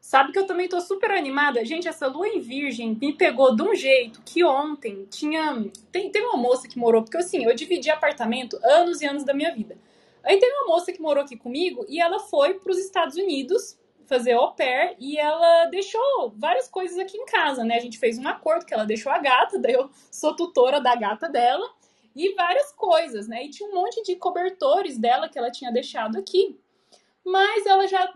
[0.06, 1.66] Sabe que eu também tô super animada?
[1.66, 5.66] Gente, essa lua em virgem me pegou de um jeito que ontem tinha.
[5.91, 9.34] Tem, tem uma moça que morou, porque assim, eu dividi apartamento anos e anos da
[9.34, 9.76] minha vida.
[10.24, 13.80] Aí tem uma moça que morou aqui comigo e ela foi para os Estados Unidos
[14.06, 17.76] fazer au pair e ela deixou várias coisas aqui em casa, né?
[17.76, 20.95] A gente fez um acordo que ela deixou a gata, daí eu sou tutora da
[20.95, 21.68] gata dela
[22.16, 23.43] e várias coisas, né?
[23.43, 26.60] E tinha um monte de cobertores dela que ela tinha deixado aqui.
[27.26, 28.13] Mas ela já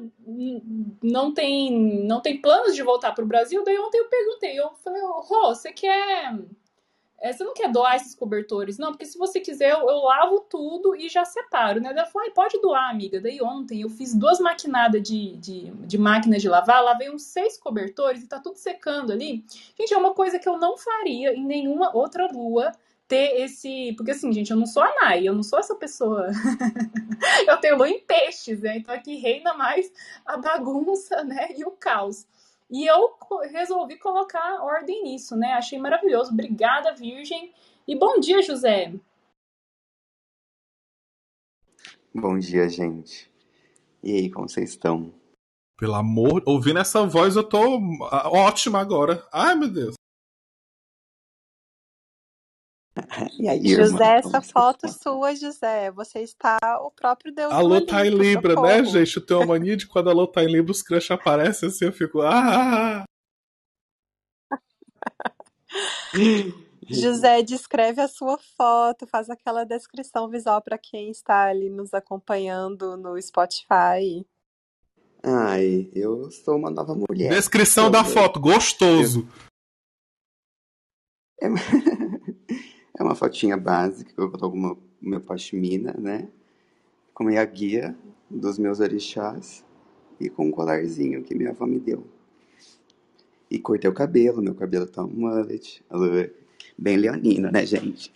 [1.01, 3.63] não tem não tem planos de voltar para o Brasil.
[3.63, 6.37] Daí ontem eu perguntei, eu falei, Rô, você quer
[7.21, 8.77] é, você não quer doar esses cobertores?
[8.77, 11.89] Não, porque se você quiser, eu, eu lavo tudo e já separo, né?
[11.89, 13.19] Ela falou, pode doar, amiga.
[13.19, 17.57] Daí ontem eu fiz duas maquinadas de, de, de máquina de lavar, lavei uns seis
[17.57, 19.43] cobertores e tá tudo secando ali.
[19.77, 22.71] Gente, é uma coisa que eu não faria em nenhuma outra lua
[23.09, 23.93] ter esse.
[23.97, 26.27] Porque assim, gente, eu não sou a Nai, eu não sou essa pessoa.
[27.45, 28.77] eu tenho lua em peixes, né?
[28.77, 29.91] Então aqui reina mais
[30.25, 31.49] a bagunça, né?
[31.57, 32.25] E o caos.
[32.69, 33.15] E eu
[33.51, 35.53] resolvi colocar ordem nisso, né?
[35.53, 36.31] Achei maravilhoso.
[36.31, 37.51] Obrigada, Virgem.
[37.87, 38.93] E bom dia, José.
[42.13, 43.29] Bom dia, gente.
[44.03, 45.11] E aí, como vocês estão?
[45.75, 47.81] Pelo amor, ouvindo essa voz eu tô
[48.25, 49.25] ótima agora.
[49.31, 49.98] Ai, meu Deus.
[53.63, 57.51] José, essa foto sua, José, você está o próprio Deus.
[57.51, 59.17] A Lô tá em Libra, né, gente?
[59.17, 61.85] Eu tenho uma mania de quando a Lô tá em Libra, os crush aparecem assim,
[61.85, 62.21] eu fico.
[62.21, 63.03] Ah!
[66.87, 72.97] José, descreve a sua foto, faz aquela descrição visual para quem está ali nos acompanhando
[72.97, 74.25] no Spotify.
[75.23, 77.29] Ai, eu sou uma nova mulher.
[77.29, 79.27] Descrição da foto, gostoso.
[81.39, 81.53] Eu...
[82.99, 86.27] É uma fotinha básica que eu coloco uma, meu pashmina, né?
[87.13, 87.97] Com minha guia
[88.29, 89.65] dos meus orixás
[90.19, 92.05] e com um colarzinho que minha avó me deu.
[93.49, 95.81] E cortei o cabelo, meu cabelo tá um mullet.
[96.77, 98.13] Bem leonino, né, gente?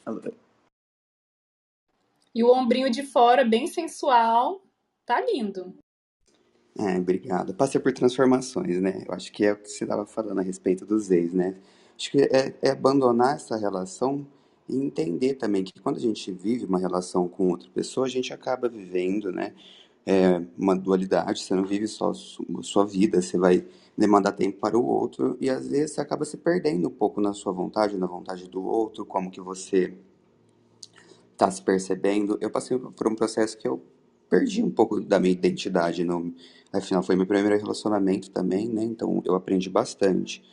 [2.35, 4.61] E o ombrinho de fora, bem sensual.
[5.05, 5.73] Tá lindo.
[6.77, 7.53] É, obrigado.
[7.53, 9.03] Passei por transformações, né?
[9.07, 11.55] Eu acho que é o que você estava falando a respeito dos ex, né?
[11.95, 14.27] Acho que é, é abandonar essa relação
[14.67, 18.33] e entender também que quando a gente vive uma relação com outra pessoa, a gente
[18.33, 19.53] acaba vivendo, né?
[20.05, 23.65] É uma dualidade, você não vive só sua vida, você vai
[23.97, 27.33] demandar tempo para o outro e às vezes você acaba se perdendo um pouco na
[27.33, 29.93] sua vontade, na vontade do outro, como que você
[31.31, 32.37] está se percebendo.
[32.41, 33.81] Eu passei por um processo que eu
[34.29, 36.33] perdi um pouco da minha identidade, no,
[36.71, 38.83] afinal foi meu primeiro relacionamento também, né?
[38.83, 40.43] Então eu aprendi bastante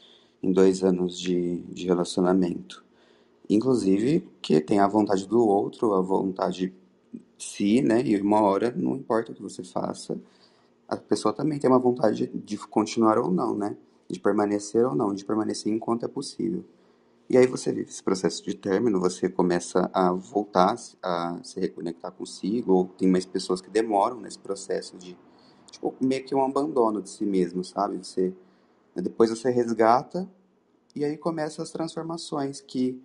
[0.43, 2.85] em dois anos de, de relacionamento.
[3.51, 6.73] Inclusive que tem a vontade do outro, a vontade
[7.13, 8.01] de si, né?
[8.01, 10.17] E uma hora, não importa o que você faça,
[10.89, 13.77] a pessoa também tem uma vontade de continuar ou não, né?
[14.09, 16.65] De permanecer ou não, de permanecer enquanto é possível.
[17.29, 22.13] E aí você vive esse processo de término, você começa a voltar a se reconectar
[22.13, 25.17] consigo, ou tem mais pessoas que demoram nesse processo de,
[25.71, 27.99] tipo, meio que um abandono de si mesmo, sabe?
[27.99, 28.33] Você,
[28.95, 30.29] depois você resgata
[30.95, 33.01] e aí começam as transformações que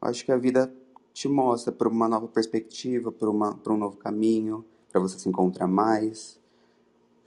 [0.00, 0.72] acho que a vida
[1.12, 6.38] te mostra para uma nova perspectiva, para um novo caminho, para você se encontrar mais.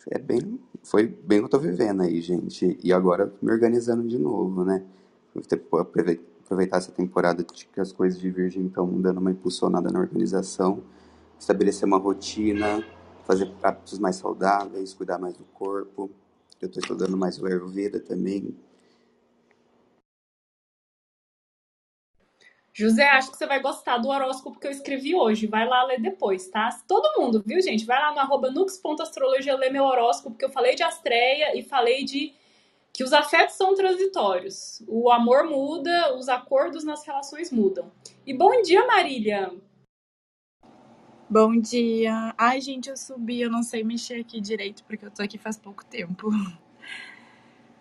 [0.09, 2.77] É bem, foi bem o que eu tô vivendo aí, gente.
[2.83, 4.83] E agora me organizando de novo, né?
[5.69, 10.81] Vou aproveitar essa temporada que as coisas de Virgem estão dando uma impulsionada na organização,
[11.39, 12.83] estabelecer uma rotina,
[13.25, 16.09] fazer hábitos mais saudáveis, cuidar mais do corpo.
[16.61, 18.55] Eu estou estudando mais o Ayurveda também,
[22.73, 25.47] José, acho que você vai gostar do horóscopo que eu escrevi hoje.
[25.47, 26.69] Vai lá ler depois, tá?
[26.87, 27.85] Todo mundo, viu, gente?
[27.85, 32.05] Vai lá no arroba nux.astrologia ler meu horóscopo, porque eu falei de astreia e falei
[32.05, 32.33] de
[32.93, 34.83] que os afetos são transitórios.
[34.87, 37.91] O amor muda, os acordos nas relações mudam.
[38.25, 39.51] E bom dia, Marília!
[41.29, 42.33] Bom dia!
[42.37, 45.57] Ai, gente, eu subi, eu não sei mexer aqui direito, porque eu tô aqui faz
[45.57, 46.29] pouco tempo.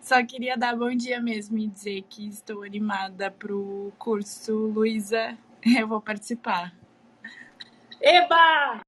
[0.09, 4.55] Só queria dar bom dia mesmo e dizer que estou animada pro curso.
[4.55, 5.37] Luísa,
[5.79, 6.75] eu vou participar.
[8.01, 8.81] Eba!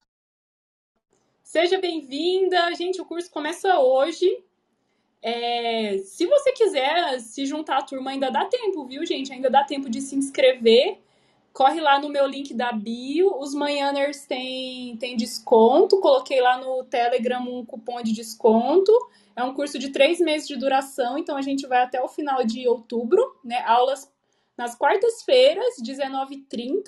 [1.44, 2.74] Seja bem-vinda.
[2.74, 4.44] Gente, o curso começa hoje.
[5.22, 9.32] É, se você quiser se juntar à turma, ainda dá tempo, viu, gente?
[9.32, 10.98] Ainda dá tempo de se inscrever.
[11.54, 13.38] Corre lá no meu link da bio.
[13.38, 16.00] Os manhãers têm, têm desconto.
[16.00, 18.92] Coloquei lá no Telegram um cupom de desconto.
[19.36, 22.44] É um curso de três meses de duração, então a gente vai até o final
[22.44, 23.64] de outubro, né?
[23.66, 24.12] Aulas
[24.58, 26.84] nas quartas-feiras, 19h30.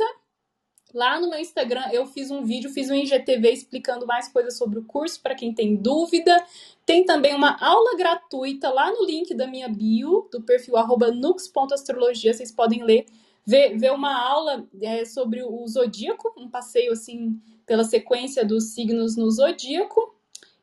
[0.94, 4.78] Lá no meu Instagram eu fiz um vídeo, fiz um IGTV explicando mais coisas sobre
[4.78, 6.46] o curso para quem tem dúvida.
[6.86, 10.76] Tem também uma aula gratuita lá no link da minha bio, do perfil
[11.16, 12.34] nux.astrologia.
[12.34, 13.06] Vocês podem ler,
[13.46, 19.16] ver, ver uma aula é, sobre o zodíaco, um passeio assim pela sequência dos signos
[19.16, 20.16] no zodíaco.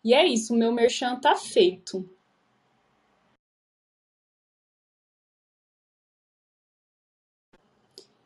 [0.02, 2.08] E é isso, o meu merchan tá feito.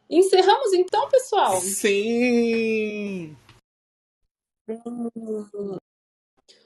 [0.08, 1.60] Encerramos então, pessoal?
[1.60, 3.36] Sim!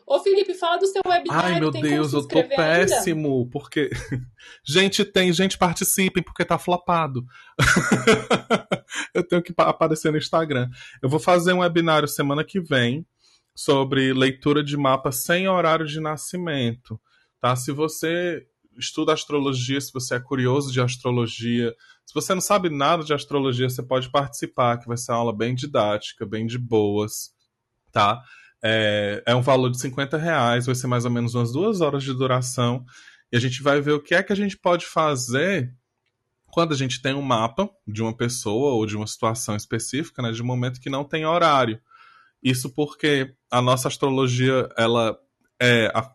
[0.08, 1.54] Ô, Felipe, fala do seu webinário.
[1.54, 2.86] Ai, meu Deus, eu tô inscrever ainda?
[2.86, 3.90] péssimo, porque.
[4.64, 7.26] gente, tem, gente, participem, porque tá flopado.
[9.12, 10.70] eu tenho que pa- aparecer no Instagram.
[11.02, 13.06] Eu vou fazer um webinário semana que vem
[13.54, 16.98] sobre leitura de mapa sem horário de nascimento.
[17.38, 17.54] Tá?
[17.54, 18.46] Se você
[18.78, 21.74] estuda astrologia, se você é curioso de astrologia,
[22.06, 25.36] se você não sabe nada de astrologia, você pode participar, que vai ser uma aula
[25.36, 27.34] bem didática, bem de boas,
[27.92, 28.22] tá?
[28.62, 32.02] É, é um valor de 50 reais, vai ser mais ou menos umas duas horas
[32.02, 32.84] de duração,
[33.30, 35.72] e a gente vai ver o que é que a gente pode fazer
[36.50, 40.32] quando a gente tem um mapa de uma pessoa ou de uma situação específica, né,
[40.32, 41.80] de um momento que não tem horário.
[42.42, 45.18] Isso porque a nossa astrologia, ela
[45.60, 46.10] é a,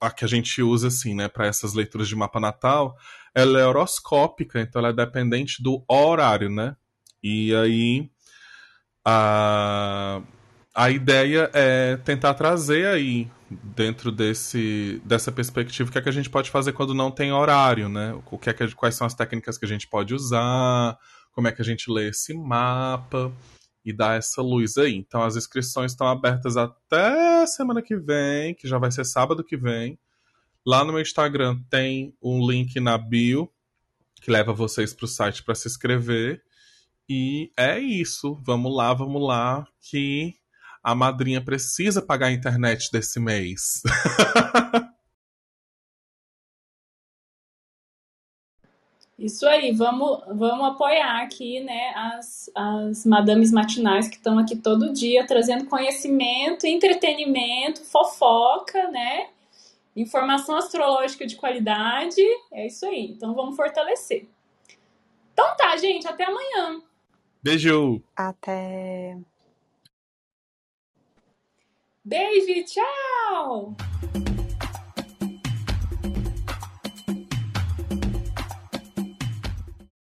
[0.00, 2.96] a que a gente usa assim, né, para essas leituras de mapa natal,
[3.34, 6.76] ela é horoscópica, então ela é dependente do horário, né?
[7.22, 8.10] E aí
[9.04, 10.22] a
[10.80, 16.12] a ideia é tentar trazer aí dentro desse dessa perspectiva o que é que a
[16.12, 18.18] gente pode fazer quando não tem horário, né?
[18.30, 20.98] O que é que, quais são as técnicas que a gente pode usar,
[21.32, 23.30] como é que a gente lê esse mapa
[23.84, 24.94] e dar essa luz aí.
[24.94, 29.58] Então as inscrições estão abertas até semana que vem, que já vai ser sábado que
[29.58, 29.98] vem.
[30.66, 33.52] Lá no meu Instagram tem um link na bio
[34.22, 36.42] que leva vocês para o site para se inscrever.
[37.06, 38.40] E é isso.
[38.42, 40.39] Vamos lá, vamos lá, que
[40.82, 43.82] a madrinha precisa pagar a internet desse mês.
[49.18, 54.94] Isso aí, vamos, vamos apoiar aqui, né, as, as madames matinais que estão aqui todo
[54.94, 59.28] dia trazendo conhecimento, entretenimento, fofoca, né?
[59.94, 62.22] Informação astrológica de qualidade.
[62.50, 63.10] É isso aí.
[63.10, 64.26] Então vamos fortalecer.
[65.34, 66.80] Então tá, gente, até amanhã.
[67.42, 68.02] Beijo!
[68.16, 69.18] Até.
[72.02, 73.76] Beijo, e tchau!